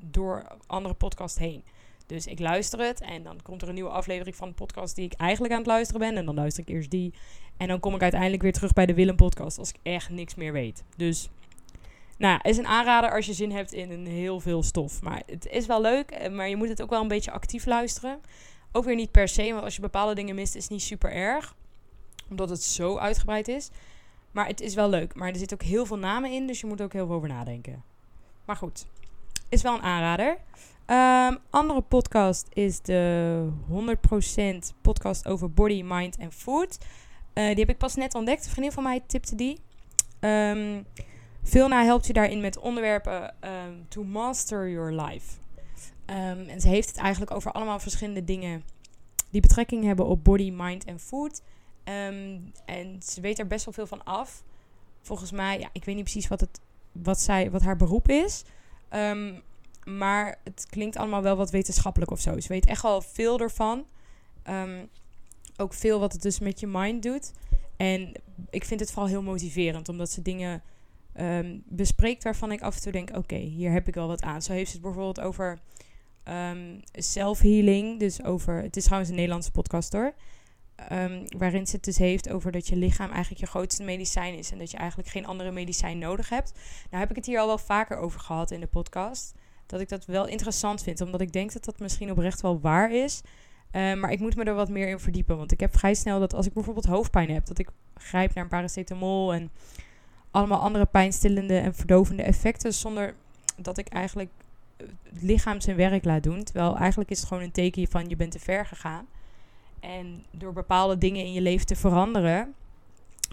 door 0.00 0.46
andere 0.66 0.94
podcasts 0.94 1.38
heen. 1.38 1.64
Dus 2.06 2.26
ik 2.26 2.38
luister 2.38 2.80
het 2.80 3.00
en 3.00 3.22
dan 3.22 3.42
komt 3.42 3.62
er 3.62 3.68
een 3.68 3.74
nieuwe 3.74 3.90
aflevering 3.90 4.36
van 4.36 4.48
de 4.48 4.54
podcast 4.54 4.96
die 4.96 5.04
ik 5.04 5.12
eigenlijk 5.12 5.52
aan 5.52 5.58
het 5.58 5.68
luisteren 5.68 6.00
ben. 6.00 6.16
En 6.16 6.24
dan 6.24 6.34
luister 6.34 6.62
ik 6.62 6.74
eerst 6.74 6.90
die. 6.90 7.14
En 7.56 7.68
dan 7.68 7.80
kom 7.80 7.94
ik 7.94 8.02
uiteindelijk 8.02 8.42
weer 8.42 8.52
terug 8.52 8.72
bij 8.72 8.86
de 8.86 8.94
Willem 8.94 9.16
podcast 9.16 9.58
als 9.58 9.68
ik 9.68 9.76
echt 9.82 10.10
niks 10.10 10.34
meer 10.34 10.52
weet. 10.52 10.84
Dus 10.96 11.28
nou, 12.18 12.38
is 12.42 12.56
een 12.56 12.66
aanrader 12.66 13.12
als 13.12 13.26
je 13.26 13.32
zin 13.32 13.50
hebt 13.50 13.72
in 13.72 13.90
een 13.90 14.06
heel 14.06 14.40
veel 14.40 14.62
stof. 14.62 15.02
Maar 15.02 15.22
het 15.26 15.46
is 15.46 15.66
wel 15.66 15.80
leuk, 15.80 16.10
eh, 16.10 16.32
maar 16.32 16.48
je 16.48 16.56
moet 16.56 16.68
het 16.68 16.82
ook 16.82 16.90
wel 16.90 17.02
een 17.02 17.08
beetje 17.08 17.30
actief 17.30 17.66
luisteren. 17.66 18.20
Ook 18.72 18.84
weer 18.84 18.94
niet 18.94 19.10
per 19.10 19.28
se, 19.28 19.52
want 19.52 19.64
als 19.64 19.74
je 19.74 19.80
bepaalde 19.80 20.14
dingen 20.14 20.34
mist, 20.34 20.54
is 20.54 20.62
het 20.62 20.72
niet 20.72 20.82
super 20.82 21.12
erg. 21.12 21.54
Omdat 22.30 22.48
het 22.48 22.62
zo 22.62 22.98
uitgebreid 22.98 23.48
is. 23.48 23.70
Maar 24.30 24.46
het 24.46 24.60
is 24.60 24.74
wel 24.74 24.88
leuk. 24.88 25.14
Maar 25.14 25.28
er 25.28 25.36
zitten 25.36 25.60
ook 25.60 25.66
heel 25.66 25.86
veel 25.86 25.98
namen 25.98 26.32
in, 26.32 26.46
dus 26.46 26.60
je 26.60 26.66
moet 26.66 26.80
ook 26.80 26.92
heel 26.92 27.06
veel 27.06 27.16
over 27.16 27.28
nadenken. 27.28 27.82
Maar 28.44 28.56
goed, 28.56 28.86
is 29.48 29.62
wel 29.62 29.74
een 29.74 29.82
aanrader. 29.82 30.36
Um, 30.86 31.38
andere 31.50 31.80
podcast 31.80 32.46
is 32.52 32.80
de 32.80 33.48
100% 34.74 34.80
podcast 34.80 35.26
over 35.26 35.52
body, 35.52 35.82
mind 35.82 36.16
en 36.16 36.32
food. 36.32 36.78
Uh, 37.34 37.46
die 37.46 37.58
heb 37.58 37.68
ik 37.68 37.78
pas 37.78 37.94
net 37.94 38.14
ontdekt. 38.14 38.44
Een 38.44 38.50
vriendin 38.50 38.72
van 38.72 38.82
mij 38.82 39.02
tipte 39.06 39.34
die. 39.34 39.58
Um, 40.20 40.86
Vilna 41.42 41.84
helpt 41.84 42.06
je 42.06 42.12
daarin 42.12 42.40
met 42.40 42.58
onderwerpen 42.58 43.34
um, 43.40 43.86
to 43.88 44.04
master 44.04 44.70
your 44.70 44.92
life. 44.92 45.36
En 46.04 46.60
ze 46.60 46.68
heeft 46.68 46.88
het 46.88 46.96
eigenlijk 46.96 47.30
over 47.30 47.52
allemaal 47.52 47.78
verschillende 47.78 48.24
dingen 48.24 48.62
die 49.30 49.40
betrekking 49.40 49.84
hebben 49.84 50.06
op 50.06 50.24
body, 50.24 50.50
mind 50.50 50.84
en 50.84 51.00
food. 51.00 51.42
En 51.84 53.02
ze 53.02 53.20
weet 53.20 53.38
er 53.38 53.46
best 53.46 53.64
wel 53.64 53.74
veel 53.74 53.86
van 53.86 54.04
af. 54.04 54.42
Volgens 55.00 55.30
mij, 55.30 55.58
ja, 55.58 55.68
ik 55.72 55.84
weet 55.84 55.94
niet 55.94 56.04
precies 56.04 56.28
wat, 56.28 56.40
het, 56.40 56.60
wat, 56.92 57.20
zij, 57.20 57.50
wat 57.50 57.62
haar 57.62 57.76
beroep 57.76 58.08
is. 58.08 58.44
Maar 59.84 60.38
het 60.44 60.66
klinkt 60.70 60.96
allemaal 60.96 61.22
wel 61.22 61.36
wat 61.36 61.50
wetenschappelijk 61.50 62.10
of 62.10 62.20
zo. 62.20 62.40
Ze 62.40 62.48
weet 62.48 62.66
echt 62.66 62.82
wel 62.82 63.00
veel 63.00 63.40
ervan. 63.40 63.84
ook 65.56 65.74
veel 65.74 66.00
wat 66.00 66.12
het 66.12 66.22
dus 66.22 66.38
met 66.38 66.60
je 66.60 66.66
mind 66.66 67.02
doet. 67.02 67.32
En 67.76 68.12
ik 68.50 68.64
vind 68.64 68.80
het 68.80 68.90
vooral 68.90 69.08
heel 69.08 69.22
motiverend, 69.22 69.88
omdat 69.88 70.10
ze 70.10 70.22
dingen 70.22 70.62
um, 71.20 71.62
bespreekt 71.66 72.22
waarvan 72.22 72.52
ik 72.52 72.60
af 72.60 72.74
en 72.74 72.82
toe 72.82 72.92
denk: 72.92 73.16
oké, 73.16 73.36
hier 73.36 73.72
heb 73.72 73.88
ik 73.88 73.94
wel 73.94 74.06
wat 74.06 74.22
aan. 74.22 74.42
Zo 74.42 74.52
heeft 74.52 74.70
ze 74.70 74.76
het 74.76 74.84
bijvoorbeeld 74.84 75.20
over 75.20 75.58
um, 76.28 76.80
self-healing. 76.92 77.98
Dus 77.98 78.22
over, 78.22 78.62
het 78.62 78.76
is 78.76 78.82
trouwens 78.84 79.10
een 79.10 79.16
Nederlandse 79.16 79.50
podcast 79.50 79.92
hoor. 79.92 80.14
Waarin 81.38 81.66
ze 81.66 81.74
het 81.74 81.84
dus 81.84 81.98
heeft 81.98 82.30
over 82.30 82.52
dat 82.52 82.68
je 82.68 82.76
lichaam 82.76 83.10
eigenlijk 83.10 83.40
je 83.40 83.46
grootste 83.46 83.82
medicijn 83.82 84.38
is. 84.38 84.50
En 84.50 84.58
dat 84.58 84.70
je 84.70 84.76
eigenlijk 84.76 85.08
geen 85.08 85.26
andere 85.26 85.50
medicijn 85.50 85.98
nodig 85.98 86.28
hebt. 86.28 86.52
Nou 86.90 87.00
heb 87.00 87.10
ik 87.10 87.16
het 87.16 87.26
hier 87.26 87.38
al 87.38 87.46
wel 87.46 87.58
vaker 87.58 87.96
over 87.96 88.20
gehad 88.20 88.50
in 88.50 88.60
de 88.60 88.66
podcast. 88.66 89.34
Dat 89.66 89.80
ik 89.80 89.88
dat 89.88 90.04
wel 90.04 90.26
interessant 90.26 90.82
vind. 90.82 91.00
Omdat 91.00 91.20
ik 91.20 91.32
denk 91.32 91.52
dat 91.52 91.64
dat 91.64 91.78
misschien 91.78 92.10
oprecht 92.10 92.40
wel 92.40 92.60
waar 92.60 92.92
is. 92.92 93.20
Uh, 93.72 93.94
maar 93.94 94.12
ik 94.12 94.20
moet 94.20 94.36
me 94.36 94.44
er 94.44 94.54
wat 94.54 94.68
meer 94.68 94.88
in 94.88 94.98
verdiepen. 94.98 95.36
Want 95.36 95.52
ik 95.52 95.60
heb 95.60 95.78
vrij 95.78 95.94
snel 95.94 96.20
dat 96.20 96.34
als 96.34 96.46
ik 96.46 96.52
bijvoorbeeld 96.52 96.86
hoofdpijn 96.86 97.30
heb, 97.30 97.46
dat 97.46 97.58
ik 97.58 97.68
grijp 97.96 98.34
naar 98.34 98.48
paracetamol 98.48 99.34
en 99.34 99.50
allemaal 100.30 100.60
andere 100.60 100.86
pijnstillende 100.86 101.58
en 101.58 101.74
verdovende 101.74 102.22
effecten. 102.22 102.74
Zonder 102.74 103.14
dat 103.56 103.78
ik 103.78 103.88
eigenlijk 103.88 104.30
het 105.02 105.22
lichaam 105.22 105.60
zijn 105.60 105.76
werk 105.76 106.04
laat 106.04 106.22
doen. 106.22 106.44
Terwijl 106.44 106.76
eigenlijk 106.76 107.10
is 107.10 107.18
het 107.18 107.28
gewoon 107.28 107.42
een 107.42 107.52
teken 107.52 107.88
van 107.88 108.08
je 108.08 108.16
bent 108.16 108.32
te 108.32 108.38
ver 108.38 108.66
gegaan. 108.66 109.06
En 109.80 110.24
door 110.30 110.52
bepaalde 110.52 110.98
dingen 110.98 111.24
in 111.24 111.32
je 111.32 111.40
leven 111.40 111.66
te 111.66 111.76
veranderen. 111.76 112.54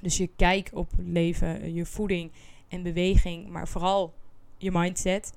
Dus 0.01 0.17
je 0.17 0.29
kijk 0.35 0.69
op 0.73 0.89
leven, 0.97 1.73
je 1.73 1.85
voeding 1.85 2.31
en 2.67 2.83
beweging, 2.83 3.49
maar 3.49 3.67
vooral 3.67 4.13
je 4.57 4.71
mindset. 4.71 5.33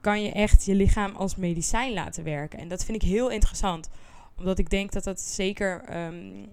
Kan 0.00 0.22
je 0.22 0.32
echt 0.32 0.64
je 0.64 0.74
lichaam 0.74 1.16
als 1.16 1.36
medicijn 1.36 1.92
laten 1.92 2.24
werken. 2.24 2.58
En 2.58 2.68
dat 2.68 2.84
vind 2.84 3.02
ik 3.02 3.08
heel 3.08 3.28
interessant. 3.30 3.88
Omdat 4.36 4.58
ik 4.58 4.70
denk 4.70 4.92
dat 4.92 5.04
dat 5.04 5.20
zeker 5.20 5.96
um, 6.06 6.46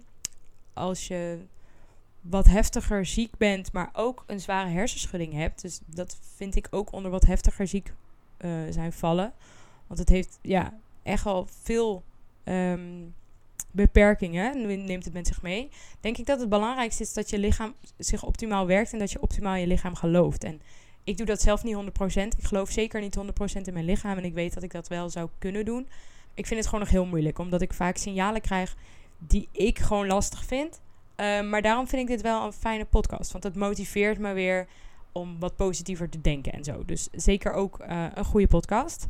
als 0.73 1.07
je 1.07 1.39
wat 2.21 2.45
heftiger 2.45 3.05
ziek 3.05 3.37
bent, 3.37 3.71
maar 3.71 3.89
ook 3.93 4.23
een 4.27 4.39
zware 4.39 4.69
hersenschudding 4.69 5.33
hebt. 5.33 5.61
Dus 5.61 5.79
dat 5.85 6.17
vind 6.35 6.55
ik 6.55 6.67
ook 6.69 6.91
onder 6.91 7.11
wat 7.11 7.25
heftiger 7.25 7.67
ziek 7.67 7.93
uh, 8.39 8.51
zijn 8.69 8.93
vallen. 8.93 9.33
Want 9.87 9.99
het 9.99 10.09
heeft 10.09 10.39
ja, 10.41 10.73
echt 11.03 11.23
wel 11.23 11.47
veel 11.61 12.03
um, 12.43 13.13
beperkingen. 13.71 14.85
Neemt 14.85 15.05
het 15.05 15.13
met 15.13 15.27
zich 15.27 15.41
mee. 15.41 15.69
Denk 15.99 16.17
ik 16.17 16.25
dat 16.25 16.39
het 16.39 16.49
belangrijkste 16.49 17.03
is 17.03 17.13
dat 17.13 17.29
je 17.29 17.39
lichaam 17.39 17.73
zich 17.97 18.23
optimaal 18.23 18.67
werkt 18.67 18.93
en 18.93 18.99
dat 18.99 19.11
je 19.11 19.21
optimaal 19.21 19.55
je 19.55 19.67
lichaam 19.67 19.95
gelooft. 19.95 20.43
En 20.43 20.61
ik 21.05 21.17
doe 21.17 21.25
dat 21.25 21.41
zelf 21.41 21.63
niet 21.63 21.75
100%. 21.75 21.79
Ik 22.37 22.45
geloof 22.45 22.69
zeker 22.69 23.01
niet 23.01 23.17
100% 23.17 23.61
in 23.61 23.73
mijn 23.73 23.85
lichaam. 23.85 24.17
En 24.17 24.25
ik 24.25 24.33
weet 24.33 24.53
dat 24.53 24.63
ik 24.63 24.71
dat 24.71 24.87
wel 24.87 25.09
zou 25.09 25.29
kunnen 25.39 25.65
doen. 25.65 25.87
Ik 26.33 26.45
vind 26.45 26.59
het 26.59 26.69
gewoon 26.69 26.83
nog 26.83 26.93
heel 26.93 27.05
moeilijk. 27.05 27.39
Omdat 27.39 27.61
ik 27.61 27.73
vaak 27.73 27.97
signalen 27.97 28.41
krijg 28.41 28.75
die 29.17 29.47
ik 29.51 29.79
gewoon 29.79 30.07
lastig 30.07 30.45
vind. 30.45 30.81
Ehm, 31.15 31.49
maar 31.49 31.61
daarom 31.61 31.87
vind 31.87 32.01
ik 32.01 32.07
dit 32.07 32.21
wel 32.21 32.45
een 32.45 32.53
fijne 32.53 32.85
podcast. 32.85 33.31
Want 33.31 33.43
het 33.43 33.55
motiveert 33.55 34.19
me 34.19 34.33
weer 34.33 34.67
om 35.11 35.39
wat 35.39 35.55
positiever 35.55 36.09
te 36.09 36.21
denken 36.21 36.51
en 36.51 36.63
zo. 36.63 36.85
Dus 36.85 37.07
zeker 37.11 37.53
ook 37.53 37.79
uh, 37.79 38.05
een 38.13 38.25
goede 38.25 38.47
podcast. 38.47 39.07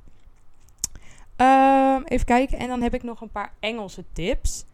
Um, 1.38 2.04
even 2.04 2.26
kijken. 2.26 2.58
En 2.58 2.68
dan 2.68 2.82
heb 2.82 2.94
ik 2.94 3.04
nog 3.04 3.22
een 3.22 3.32
paar 3.32 3.54
Engelse 3.60 4.04
tips. 4.14 4.66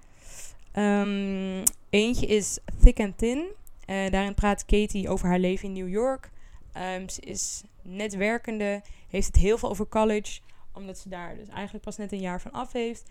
Um, 0.76 1.64
eentje 1.90 2.26
is 2.26 2.60
Thick 2.84 3.00
and 3.00 3.18
Thin. 3.18 3.38
Uh, 3.38 4.10
daarin 4.10 4.34
praat 4.34 4.66
Katie 4.66 5.10
over 5.10 5.28
haar 5.28 5.40
leven 5.40 5.68
in 5.68 5.74
New 5.74 5.90
York. 5.90 6.31
Um, 6.78 7.10
ze 7.10 7.22
is 7.22 7.64
net 7.82 8.16
werkende, 8.16 8.82
heeft 9.08 9.28
het 9.28 9.36
heel 9.36 9.58
veel 9.58 9.70
over 9.70 9.88
college, 9.88 10.40
omdat 10.74 10.98
ze 10.98 11.10
daar 11.10 11.36
dus 11.36 11.48
eigenlijk 11.48 11.84
pas 11.84 11.98
net 11.98 12.12
een 12.12 12.20
jaar 12.20 12.42
van 12.42 12.52
af 12.52 12.72
heeft. 12.72 13.10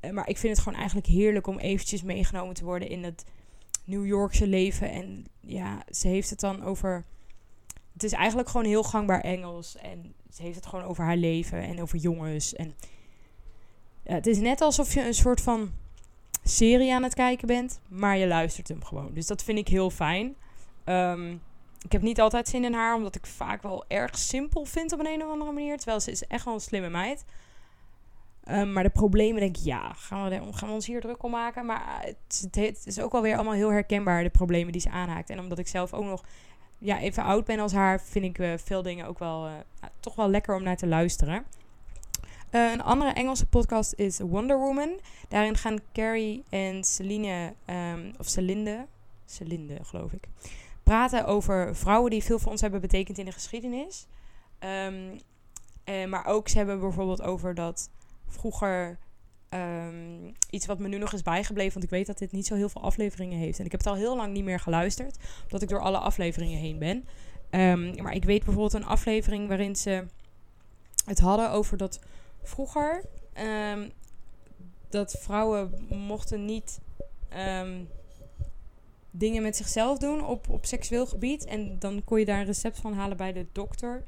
Uh, 0.00 0.10
maar 0.10 0.28
ik 0.28 0.38
vind 0.38 0.52
het 0.52 0.62
gewoon 0.62 0.78
eigenlijk 0.78 1.08
heerlijk 1.08 1.46
om 1.46 1.58
eventjes 1.58 2.02
meegenomen 2.02 2.54
te 2.54 2.64
worden 2.64 2.88
in 2.88 3.04
het 3.04 3.24
New 3.84 4.06
Yorkse 4.06 4.46
leven. 4.46 4.90
En 4.90 5.26
ja, 5.40 5.82
ze 5.90 6.08
heeft 6.08 6.30
het 6.30 6.40
dan 6.40 6.62
over. 6.62 7.04
Het 7.92 8.02
is 8.02 8.12
eigenlijk 8.12 8.48
gewoon 8.48 8.66
heel 8.66 8.82
gangbaar 8.82 9.20
Engels. 9.20 9.76
En 9.76 10.14
ze 10.32 10.42
heeft 10.42 10.56
het 10.56 10.66
gewoon 10.66 10.84
over 10.84 11.04
haar 11.04 11.16
leven 11.16 11.62
en 11.62 11.82
over 11.82 11.98
jongens. 11.98 12.54
En 12.54 12.74
het 14.02 14.26
is 14.26 14.38
net 14.38 14.60
alsof 14.60 14.94
je 14.94 15.06
een 15.06 15.14
soort 15.14 15.40
van 15.40 15.70
serie 16.44 16.94
aan 16.94 17.02
het 17.02 17.14
kijken 17.14 17.46
bent, 17.46 17.80
maar 17.88 18.16
je 18.16 18.26
luistert 18.26 18.68
hem 18.68 18.84
gewoon. 18.84 19.14
Dus 19.14 19.26
dat 19.26 19.42
vind 19.42 19.58
ik 19.58 19.68
heel 19.68 19.90
fijn. 19.90 20.36
Um, 20.84 21.42
ik 21.84 21.92
heb 21.92 22.02
niet 22.02 22.20
altijd 22.20 22.48
zin 22.48 22.64
in 22.64 22.72
haar, 22.72 22.94
omdat 22.94 23.14
ik 23.14 23.26
vaak 23.26 23.62
wel 23.62 23.84
erg 23.88 24.18
simpel 24.18 24.64
vind 24.64 24.92
op 24.92 24.98
een, 24.98 25.06
een 25.06 25.22
of 25.22 25.30
andere 25.30 25.52
manier. 25.52 25.76
Terwijl 25.76 26.00
ze 26.00 26.10
is 26.10 26.26
echt 26.26 26.44
wel 26.44 26.54
een 26.54 26.60
slimme 26.60 26.88
meid. 26.88 27.24
Um, 28.48 28.72
maar 28.72 28.82
de 28.82 28.90
problemen 28.90 29.40
denk 29.40 29.56
ik, 29.56 29.62
ja, 29.62 29.92
gaan 29.92 30.28
we, 30.28 30.52
gaan 30.52 30.68
we 30.68 30.74
ons 30.74 30.86
hier 30.86 31.00
druk 31.00 31.22
om 31.22 31.30
maken? 31.30 31.66
Maar 31.66 32.00
het, 32.00 32.48
het, 32.50 32.82
is 32.86 33.00
ook 33.00 33.12
wel 33.12 33.22
weer 33.22 33.34
allemaal 33.34 33.54
heel 33.54 33.72
herkenbaar, 33.72 34.22
de 34.22 34.30
problemen 34.30 34.72
die 34.72 34.80
ze 34.80 34.90
aanhaakt. 34.90 35.30
En 35.30 35.38
omdat 35.38 35.58
ik 35.58 35.68
zelf 35.68 35.92
ook 35.92 36.04
nog 36.04 36.24
ja, 36.78 36.98
even 36.98 37.22
oud 37.22 37.44
ben 37.44 37.58
als 37.58 37.72
haar, 37.72 38.00
vind 38.00 38.24
ik 38.24 38.38
uh, 38.38 38.52
veel 38.56 38.82
dingen 38.82 39.06
ook 39.06 39.18
wel 39.18 39.46
uh, 39.46 39.52
toch 40.00 40.14
wel 40.14 40.28
lekker 40.28 40.54
om 40.54 40.62
naar 40.62 40.76
te 40.76 40.86
luisteren. 40.86 41.44
Een 42.50 42.82
andere 42.82 43.10
Engelse 43.10 43.46
podcast 43.46 43.92
is 43.96 44.18
Wonder 44.18 44.58
Woman. 44.58 45.00
Daarin 45.28 45.56
gaan 45.56 45.78
Carrie 45.92 46.44
en 46.48 46.84
Celine, 46.84 47.54
um, 47.66 48.12
of 48.18 48.26
Celinde, 48.26 48.86
Celinde 49.26 49.78
geloof 49.82 50.12
ik, 50.12 50.28
praten 50.90 51.26
over 51.26 51.76
vrouwen 51.76 52.10
die 52.10 52.22
veel 52.22 52.38
voor 52.38 52.50
ons 52.50 52.60
hebben 52.60 52.80
betekend 52.80 53.18
in 53.18 53.24
de 53.24 53.32
geschiedenis. 53.32 54.06
Um, 54.86 55.20
uh, 55.84 56.06
maar 56.06 56.26
ook 56.26 56.48
ze 56.48 56.56
hebben 56.56 56.80
bijvoorbeeld 56.80 57.22
over 57.22 57.54
dat 57.54 57.90
vroeger 58.26 58.98
um, 59.50 60.32
iets 60.50 60.66
wat 60.66 60.78
me 60.78 60.88
nu 60.88 60.98
nog 60.98 61.12
is 61.12 61.22
bijgebleven. 61.22 61.72
Want 61.72 61.84
ik 61.84 61.90
weet 61.90 62.06
dat 62.06 62.18
dit 62.18 62.32
niet 62.32 62.46
zo 62.46 62.54
heel 62.54 62.68
veel 62.68 62.82
afleveringen 62.82 63.38
heeft. 63.38 63.58
En 63.58 63.64
ik 63.64 63.70
heb 63.70 63.80
het 63.80 63.88
al 63.88 63.96
heel 63.96 64.16
lang 64.16 64.32
niet 64.32 64.44
meer 64.44 64.60
geluisterd. 64.60 65.16
Omdat 65.42 65.62
ik 65.62 65.68
door 65.68 65.80
alle 65.80 65.98
afleveringen 65.98 66.58
heen 66.58 66.78
ben. 66.78 67.04
Um, 67.50 68.02
maar 68.02 68.14
ik 68.14 68.24
weet 68.24 68.44
bijvoorbeeld 68.44 68.82
een 68.82 68.88
aflevering 68.88 69.48
waarin 69.48 69.76
ze 69.76 70.04
het 71.04 71.18
hadden 71.18 71.50
over 71.50 71.76
dat 71.76 72.00
vroeger 72.42 73.04
dat 74.88 75.16
vrouwen 75.18 75.86
mochten 75.88 76.44
niet 76.44 76.80
dingen 79.10 79.42
met 79.42 79.56
zichzelf 79.56 79.98
doen 79.98 80.26
op, 80.26 80.48
op 80.48 80.66
seksueel 80.66 81.06
gebied. 81.06 81.44
En 81.44 81.76
dan 81.78 82.04
kon 82.04 82.18
je 82.18 82.24
daar 82.24 82.40
een 82.40 82.46
recept 82.46 82.78
van 82.78 82.92
halen 82.92 83.16
bij 83.16 83.32
de 83.32 83.46
dokter. 83.52 84.04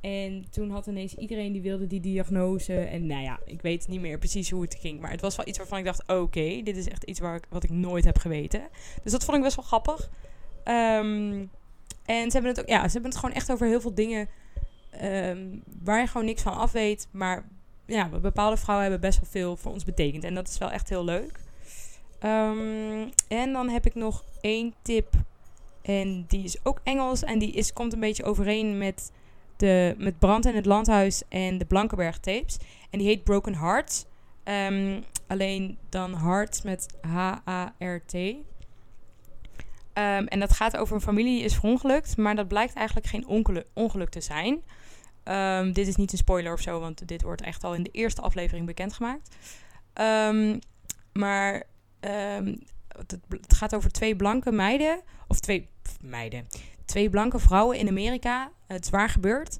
En 0.00 0.46
toen 0.50 0.70
had 0.70 0.86
ineens 0.86 1.14
iedereen 1.14 1.52
die 1.52 1.62
wilde 1.62 1.86
die 1.86 2.00
diagnose. 2.00 2.74
En 2.74 3.06
nou 3.06 3.22
ja, 3.22 3.40
ik 3.44 3.62
weet 3.62 3.88
niet 3.88 4.00
meer 4.00 4.18
precies 4.18 4.50
hoe 4.50 4.62
het 4.62 4.76
ging. 4.80 5.00
Maar 5.00 5.10
het 5.10 5.20
was 5.20 5.36
wel 5.36 5.48
iets 5.48 5.58
waarvan 5.58 5.78
ik 5.78 5.84
dacht: 5.84 6.08
oké, 6.08 6.60
dit 6.62 6.76
is 6.76 6.88
echt 6.88 7.04
iets 7.04 7.20
waar 7.20 7.36
ik, 7.36 7.46
wat 7.48 7.64
ik 7.64 7.70
nooit 7.70 8.04
heb 8.04 8.18
geweten. 8.18 8.68
Dus 9.02 9.12
dat 9.12 9.24
vond 9.24 9.36
ik 9.36 9.42
best 9.42 9.56
wel 9.56 9.64
grappig. 9.64 10.10
Um, 10.64 11.50
en 12.04 12.30
ze 12.30 12.32
hebben 12.32 12.50
het 12.50 12.60
ook, 12.60 12.68
ja, 12.68 12.86
ze 12.86 12.92
hebben 12.92 13.10
het 13.10 13.20
gewoon 13.20 13.34
echt 13.34 13.52
over 13.52 13.66
heel 13.66 13.80
veel 13.80 13.94
dingen 13.94 14.28
um, 15.02 15.62
waar 15.82 16.00
je 16.00 16.06
gewoon 16.06 16.26
niks 16.26 16.42
van 16.42 16.56
af 16.56 16.72
weet. 16.72 17.08
Maar 17.10 17.48
ja, 17.86 18.08
bepaalde 18.08 18.56
vrouwen 18.56 18.90
hebben 18.90 19.08
best 19.08 19.20
wel 19.20 19.30
veel 19.30 19.56
voor 19.56 19.72
ons 19.72 19.84
betekend. 19.84 20.24
En 20.24 20.34
dat 20.34 20.48
is 20.48 20.58
wel 20.58 20.70
echt 20.70 20.88
heel 20.88 21.04
leuk. 21.04 21.40
Um, 22.24 23.10
en 23.28 23.52
dan 23.52 23.68
heb 23.68 23.86
ik 23.86 23.94
nog 23.94 24.24
één 24.40 24.74
tip. 24.82 25.14
En 25.82 26.24
die 26.28 26.44
is 26.44 26.64
ook 26.64 26.80
Engels. 26.84 27.22
En 27.22 27.38
die 27.38 27.52
is, 27.52 27.72
komt 27.72 27.92
een 27.92 28.00
beetje 28.00 28.24
overeen 28.24 28.78
met, 28.78 29.12
de, 29.56 29.94
met 29.98 30.18
Brand 30.18 30.46
in 30.46 30.54
het 30.54 30.66
Landhuis 30.66 31.22
en 31.28 31.58
de 31.58 31.64
Blankenberg 31.64 32.18
tapes. 32.18 32.58
En 32.90 32.98
die 32.98 33.08
heet 33.08 33.24
Broken 33.24 33.54
Hearts. 33.54 34.04
Um, 34.44 35.04
alleen 35.26 35.78
dan 35.88 36.14
Hearts 36.14 36.62
met 36.62 36.86
H-A-R-T. 37.00 38.14
Um, 38.14 38.42
en 40.26 40.40
dat 40.40 40.52
gaat 40.52 40.76
over 40.76 40.94
een 40.94 41.02
familie 41.02 41.36
die 41.36 41.44
is 41.44 41.54
verongelukt. 41.54 42.16
Maar 42.16 42.36
dat 42.36 42.48
blijkt 42.48 42.74
eigenlijk 42.74 43.06
geen 43.06 43.26
ongeluk, 43.74 44.10
te 44.10 44.20
zijn. 44.20 44.62
Dit 45.74 45.86
is 45.86 45.96
niet 45.96 46.12
een 46.12 46.18
spoiler 46.18 46.52
of 46.52 46.60
zo, 46.60 46.80
want 46.80 47.08
dit 47.08 47.22
wordt 47.22 47.42
echt 47.42 47.64
al 47.64 47.74
in 47.74 47.82
de 47.82 47.90
eerste 47.92 48.20
aflevering 48.20 48.66
bekendgemaakt. 48.66 49.36
Maar 51.12 51.62
um, 52.04 52.58
het, 52.88 53.18
gaat 53.54 53.74
over 53.74 53.90
twee 53.90 54.16
blanke 54.16 54.52
meiden, 54.52 55.00
of 55.28 55.40
twee 55.40 55.68
meiden, 56.00 56.46
twee 56.84 57.10
blanke 57.10 57.38
vrouwen 57.38 57.78
in 57.78 57.88
Amerika. 57.88 58.50
Het 58.66 58.84
is 58.84 58.90
waar 58.90 59.08
gebeurd. 59.08 59.58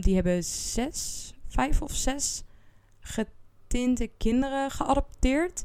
die 0.00 0.14
hebben 0.14 0.44
zes, 0.44 1.32
vijf 1.48 1.82
of 1.82 1.92
zes 1.92 2.42
getinte 3.00 4.10
kinderen 4.16 4.70
geadopteerd. 4.70 5.64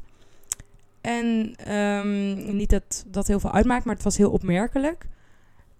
En 1.00 1.54
niet 2.56 2.70
dat 2.70 3.04
dat 3.06 3.26
heel 3.26 3.40
veel 3.40 3.52
uitmaakt, 3.52 3.84
maar 3.84 3.94
het 3.94 4.04
was 4.04 4.16
heel 4.16 4.30
opmerkelijk. 4.30 5.06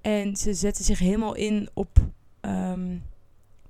En 0.01 0.37
ze 0.37 0.55
zetten 0.55 0.85
zich 0.85 0.99
helemaal 0.99 1.35
in 1.35 1.69
op 1.73 1.99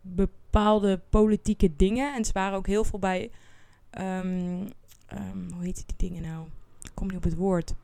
bepaalde 0.00 1.00
politieke 1.10 1.76
dingen. 1.76 2.14
En 2.14 2.24
ze 2.24 2.32
waren 2.32 2.56
ook 2.58 2.66
heel 2.66 2.84
veel 2.84 2.98
bij. 2.98 3.30
Um, 5.16 5.52
hoe 5.52 5.64
heet 5.64 5.84
die 5.86 6.10
dingen 6.10 6.22
nou? 6.22 6.46
Kom 6.94 7.06
niet 7.06 7.16
op 7.16 7.22
het 7.22 7.34
woord. 7.34 7.74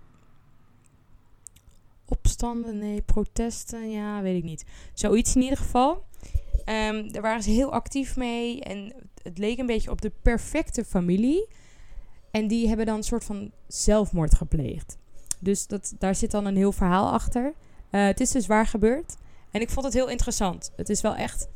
Opstanden, 2.05 2.79
nee, 2.79 3.03
protesten, 3.03 3.91
ja, 3.91 4.23
weet 4.23 4.37
ik 4.37 4.45
niet. 4.45 4.65
Zoiets 4.95 5.35
in 5.35 5.43
ieder 5.43 5.59
geval. 5.59 6.05
Um, 6.67 7.13
daar 7.13 7.23
waren 7.23 7.43
ze 7.43 7.51
heel 7.51 7.73
actief 7.73 8.17
mee. 8.17 8.61
En 8.61 8.93
het 9.23 9.39
leek 9.39 9.59
een 9.59 9.67
beetje 9.67 9.91
op 9.91 10.01
de 10.01 10.13
perfecte 10.23 10.85
familie. 10.85 11.49
En 12.31 12.49
die 12.49 12.69
hebben 12.69 12.87
dan 12.87 12.97
een 12.97 13.03
soort 13.03 13.25
van 13.25 13.51
zelfmoord 13.67 14.35
gepleegd. 14.35 14.99
Dus 15.39 15.67
dat, 15.67 15.95
daar 15.99 16.15
zit 16.15 16.31
dan 16.31 16.47
een 16.47 16.57
heel 16.57 16.73
verhaal 16.73 17.11
achter. 17.11 17.45
Uh, 17.45 18.05
het 18.05 18.21
is 18.21 18.31
dus 18.31 18.47
waar 18.47 18.67
gebeurd. 18.67 19.17
En 19.51 19.61
ik 19.61 19.71
vond 19.71 19.85
het 19.85 19.95
heel 19.95 20.09
interessant. 20.09 20.73
Het 20.77 20.89
is 20.89 21.01
wel 21.01 21.15
echt 21.15 21.49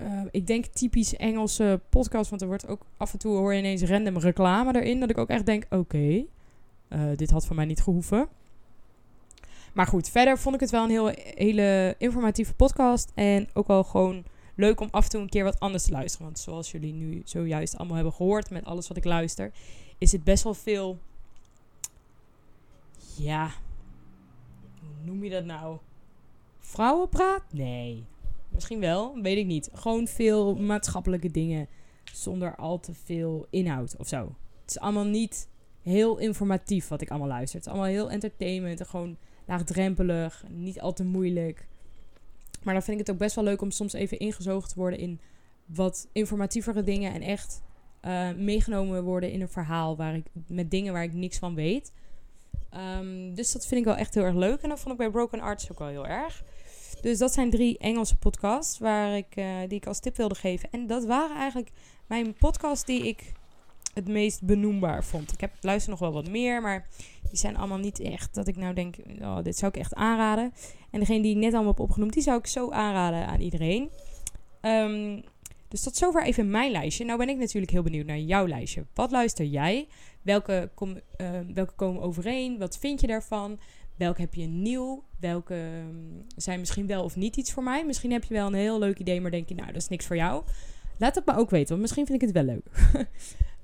uh, 0.00 0.22
ik 0.30 0.46
denk 0.46 0.64
typisch 0.64 1.16
Engelse 1.16 1.80
podcast. 1.88 2.30
Want 2.30 2.42
er 2.42 2.48
wordt 2.48 2.68
ook 2.68 2.82
af 2.96 3.12
en 3.12 3.18
toe 3.18 3.36
hoor 3.36 3.52
je 3.52 3.58
ineens 3.58 3.82
random 3.82 4.18
reclame 4.18 4.80
erin. 4.80 5.00
Dat 5.00 5.10
ik 5.10 5.18
ook 5.18 5.28
echt 5.28 5.46
denk: 5.46 5.66
oké, 5.70 6.24
uh, 6.88 7.16
dit 7.16 7.30
had 7.30 7.46
van 7.46 7.56
mij 7.56 7.64
niet 7.64 7.82
gehoeven. 7.82 8.28
Maar 9.74 9.86
goed, 9.86 10.08
verder 10.08 10.38
vond 10.38 10.54
ik 10.54 10.60
het 10.60 10.70
wel 10.70 10.84
een 10.84 10.90
heel, 10.90 11.10
hele 11.34 11.94
informatieve 11.98 12.54
podcast. 12.54 13.12
En 13.14 13.48
ook 13.52 13.66
wel 13.66 13.84
gewoon 13.84 14.24
leuk 14.54 14.80
om 14.80 14.88
af 14.90 15.04
en 15.04 15.10
toe 15.10 15.20
een 15.20 15.28
keer 15.28 15.44
wat 15.44 15.60
anders 15.60 15.84
te 15.84 15.90
luisteren. 15.90 16.26
Want 16.26 16.38
zoals 16.38 16.70
jullie 16.70 16.92
nu 16.92 17.22
zojuist 17.24 17.76
allemaal 17.76 17.94
hebben 17.94 18.12
gehoord 18.12 18.50
met 18.50 18.64
alles 18.64 18.88
wat 18.88 18.96
ik 18.96 19.04
luister, 19.04 19.52
is 19.98 20.12
het 20.12 20.24
best 20.24 20.44
wel 20.44 20.54
veel. 20.54 20.98
Ja, 23.16 23.50
hoe 24.80 25.04
noem 25.04 25.24
je 25.24 25.30
dat 25.30 25.44
nou? 25.44 25.76
Vrouwenpraat? 26.58 27.42
Nee. 27.50 28.04
Misschien 28.56 28.80
wel, 28.80 29.22
weet 29.22 29.36
ik 29.36 29.46
niet. 29.46 29.70
Gewoon 29.72 30.06
veel 30.06 30.54
maatschappelijke 30.54 31.30
dingen 31.30 31.68
zonder 32.12 32.56
al 32.56 32.80
te 32.80 32.94
veel 32.94 33.46
inhoud 33.50 33.96
of 33.96 34.08
zo. 34.08 34.36
Het 34.60 34.70
is 34.70 34.78
allemaal 34.78 35.04
niet 35.04 35.48
heel 35.82 36.18
informatief 36.18 36.88
wat 36.88 37.00
ik 37.00 37.10
allemaal 37.10 37.28
luister. 37.28 37.58
Het 37.58 37.66
is 37.66 37.72
allemaal 37.72 37.90
heel 37.90 38.10
entertainment 38.10 38.80
en 38.80 38.86
gewoon 38.86 39.16
laagdrempelig, 39.46 40.44
niet 40.50 40.80
al 40.80 40.92
te 40.92 41.04
moeilijk. 41.04 41.66
Maar 42.62 42.74
dan 42.74 42.82
vind 42.82 43.00
ik 43.00 43.06
het 43.06 43.14
ook 43.14 43.20
best 43.20 43.34
wel 43.34 43.44
leuk 43.44 43.60
om 43.60 43.70
soms 43.70 43.92
even 43.92 44.18
ingezogen 44.18 44.68
te 44.68 44.74
worden 44.74 44.98
in 44.98 45.20
wat 45.64 46.08
informatievere 46.12 46.82
dingen 46.82 47.12
en 47.12 47.22
echt 47.22 47.62
uh, 48.02 48.32
meegenomen 48.32 49.04
worden 49.04 49.30
in 49.30 49.40
een 49.40 49.48
verhaal 49.48 49.96
waar 49.96 50.14
ik, 50.14 50.26
met 50.46 50.70
dingen 50.70 50.92
waar 50.92 51.02
ik 51.02 51.12
niks 51.12 51.38
van 51.38 51.54
weet. 51.54 51.92
Ehm, 52.70 53.34
dus 53.34 53.52
dat 53.52 53.66
vind 53.66 53.80
ik 53.80 53.86
wel 53.86 53.96
echt 53.96 54.14
heel 54.14 54.24
erg 54.24 54.34
leuk. 54.34 54.60
En 54.60 54.68
dat 54.68 54.80
vond 54.80 54.92
ik 54.92 54.98
bij 54.98 55.10
Broken 55.10 55.40
Arts 55.40 55.70
ook 55.70 55.78
wel 55.78 55.88
heel 55.88 56.06
erg. 56.06 56.44
Dus 57.00 57.18
dat 57.18 57.32
zijn 57.32 57.50
drie 57.50 57.78
Engelse 57.78 58.16
podcasts 58.16 58.78
waar 58.78 59.16
ik, 59.16 59.36
eh, 59.36 59.46
die 59.68 59.78
ik 59.78 59.86
als 59.86 60.00
tip 60.00 60.16
wilde 60.16 60.34
geven. 60.34 60.68
En 60.70 60.86
dat 60.86 61.04
waren 61.04 61.36
eigenlijk 61.36 61.70
mijn 62.06 62.34
podcasts 62.34 62.84
die 62.84 63.06
ik 63.06 63.32
het 63.94 64.08
meest 64.08 64.42
benoembaar 64.42 65.04
vond. 65.04 65.32
Ik 65.32 65.40
heb 65.40 65.52
luister 65.60 65.90
nog 65.90 66.00
wel 66.00 66.12
wat 66.12 66.28
meer, 66.28 66.62
maar 66.62 66.86
die 67.28 67.38
zijn 67.38 67.56
allemaal 67.56 67.78
niet 67.78 68.00
echt 68.00 68.34
dat 68.34 68.48
ik 68.48 68.56
nou 68.56 68.74
denk, 68.74 68.96
oh, 69.20 69.42
dit 69.42 69.56
zou 69.56 69.72
ik 69.74 69.80
echt 69.80 69.94
aanraden. 69.94 70.52
En 70.90 71.00
degene 71.00 71.22
die 71.22 71.34
ik 71.34 71.42
net 71.42 71.52
allemaal 71.52 71.72
heb 71.72 71.80
opgenoemd, 71.80 72.12
die 72.12 72.22
zou 72.22 72.38
ik 72.38 72.46
zo 72.46 72.70
aanraden 72.70 73.26
aan 73.26 73.40
iedereen. 73.40 73.90
Um, 74.60 75.22
dus 75.68 75.82
tot 75.82 75.96
zover 75.96 76.24
even 76.24 76.50
mijn 76.50 76.70
lijstje. 76.70 77.04
Nou 77.04 77.18
ben 77.18 77.28
ik 77.28 77.36
natuurlijk 77.36 77.72
heel 77.72 77.82
benieuwd 77.82 78.06
naar 78.06 78.18
jouw 78.18 78.46
lijstje. 78.46 78.86
Wat 78.94 79.10
luister 79.10 79.44
jij? 79.44 79.88
Welke, 80.22 80.70
kom, 80.74 81.00
ehm, 81.16 81.52
welke 81.54 81.74
komen 81.74 82.02
overeen? 82.02 82.58
Wat 82.58 82.78
vind 82.78 83.00
je 83.00 83.06
daarvan? 83.06 83.58
Welke 83.96 84.20
heb 84.20 84.34
je 84.34 84.46
nieuw? 84.46 85.04
Welke 85.20 85.54
ehm, 85.54 85.96
zijn 86.36 86.58
misschien 86.58 86.86
wel 86.86 87.04
of 87.04 87.16
niet 87.16 87.36
iets 87.36 87.52
voor 87.52 87.62
mij? 87.62 87.86
Misschien 87.86 88.12
heb 88.12 88.24
je 88.24 88.34
wel 88.34 88.46
een 88.46 88.54
heel 88.54 88.78
leuk 88.78 88.98
idee, 88.98 89.20
maar 89.20 89.30
denk 89.30 89.48
je, 89.48 89.54
nou, 89.54 89.66
dat 89.66 89.82
is 89.82 89.88
niks 89.88 90.06
voor 90.06 90.16
jou. 90.16 90.44
Laat 90.98 91.14
het 91.14 91.26
me 91.26 91.36
ook 91.36 91.50
weten, 91.50 91.68
want 91.68 91.80
misschien 91.80 92.06
vind 92.06 92.22
ik 92.22 92.28
het 92.28 92.36
wel 92.36 92.54
leuk. 92.54 92.66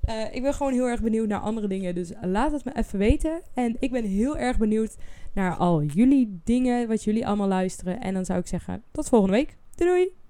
uh, 0.09 0.33
ik 0.35 0.41
ben 0.41 0.53
gewoon 0.53 0.73
heel 0.73 0.87
erg 0.87 1.01
benieuwd 1.01 1.27
naar 1.27 1.39
andere 1.39 1.67
dingen, 1.67 1.95
dus 1.95 2.11
laat 2.21 2.51
het 2.51 2.65
me 2.65 2.75
even 2.75 2.99
weten. 2.99 3.41
En 3.53 3.75
ik 3.79 3.91
ben 3.91 4.03
heel 4.03 4.37
erg 4.37 4.57
benieuwd 4.57 4.95
naar 5.33 5.55
al 5.55 5.83
jullie 5.83 6.39
dingen, 6.43 6.87
wat 6.87 7.03
jullie 7.03 7.27
allemaal 7.27 7.47
luisteren. 7.47 8.01
En 8.01 8.13
dan 8.13 8.25
zou 8.25 8.39
ik 8.39 8.47
zeggen, 8.47 8.83
tot 8.91 9.09
volgende 9.09 9.35
week. 9.35 9.57
Doei 9.75 9.89
doei! 9.89 10.22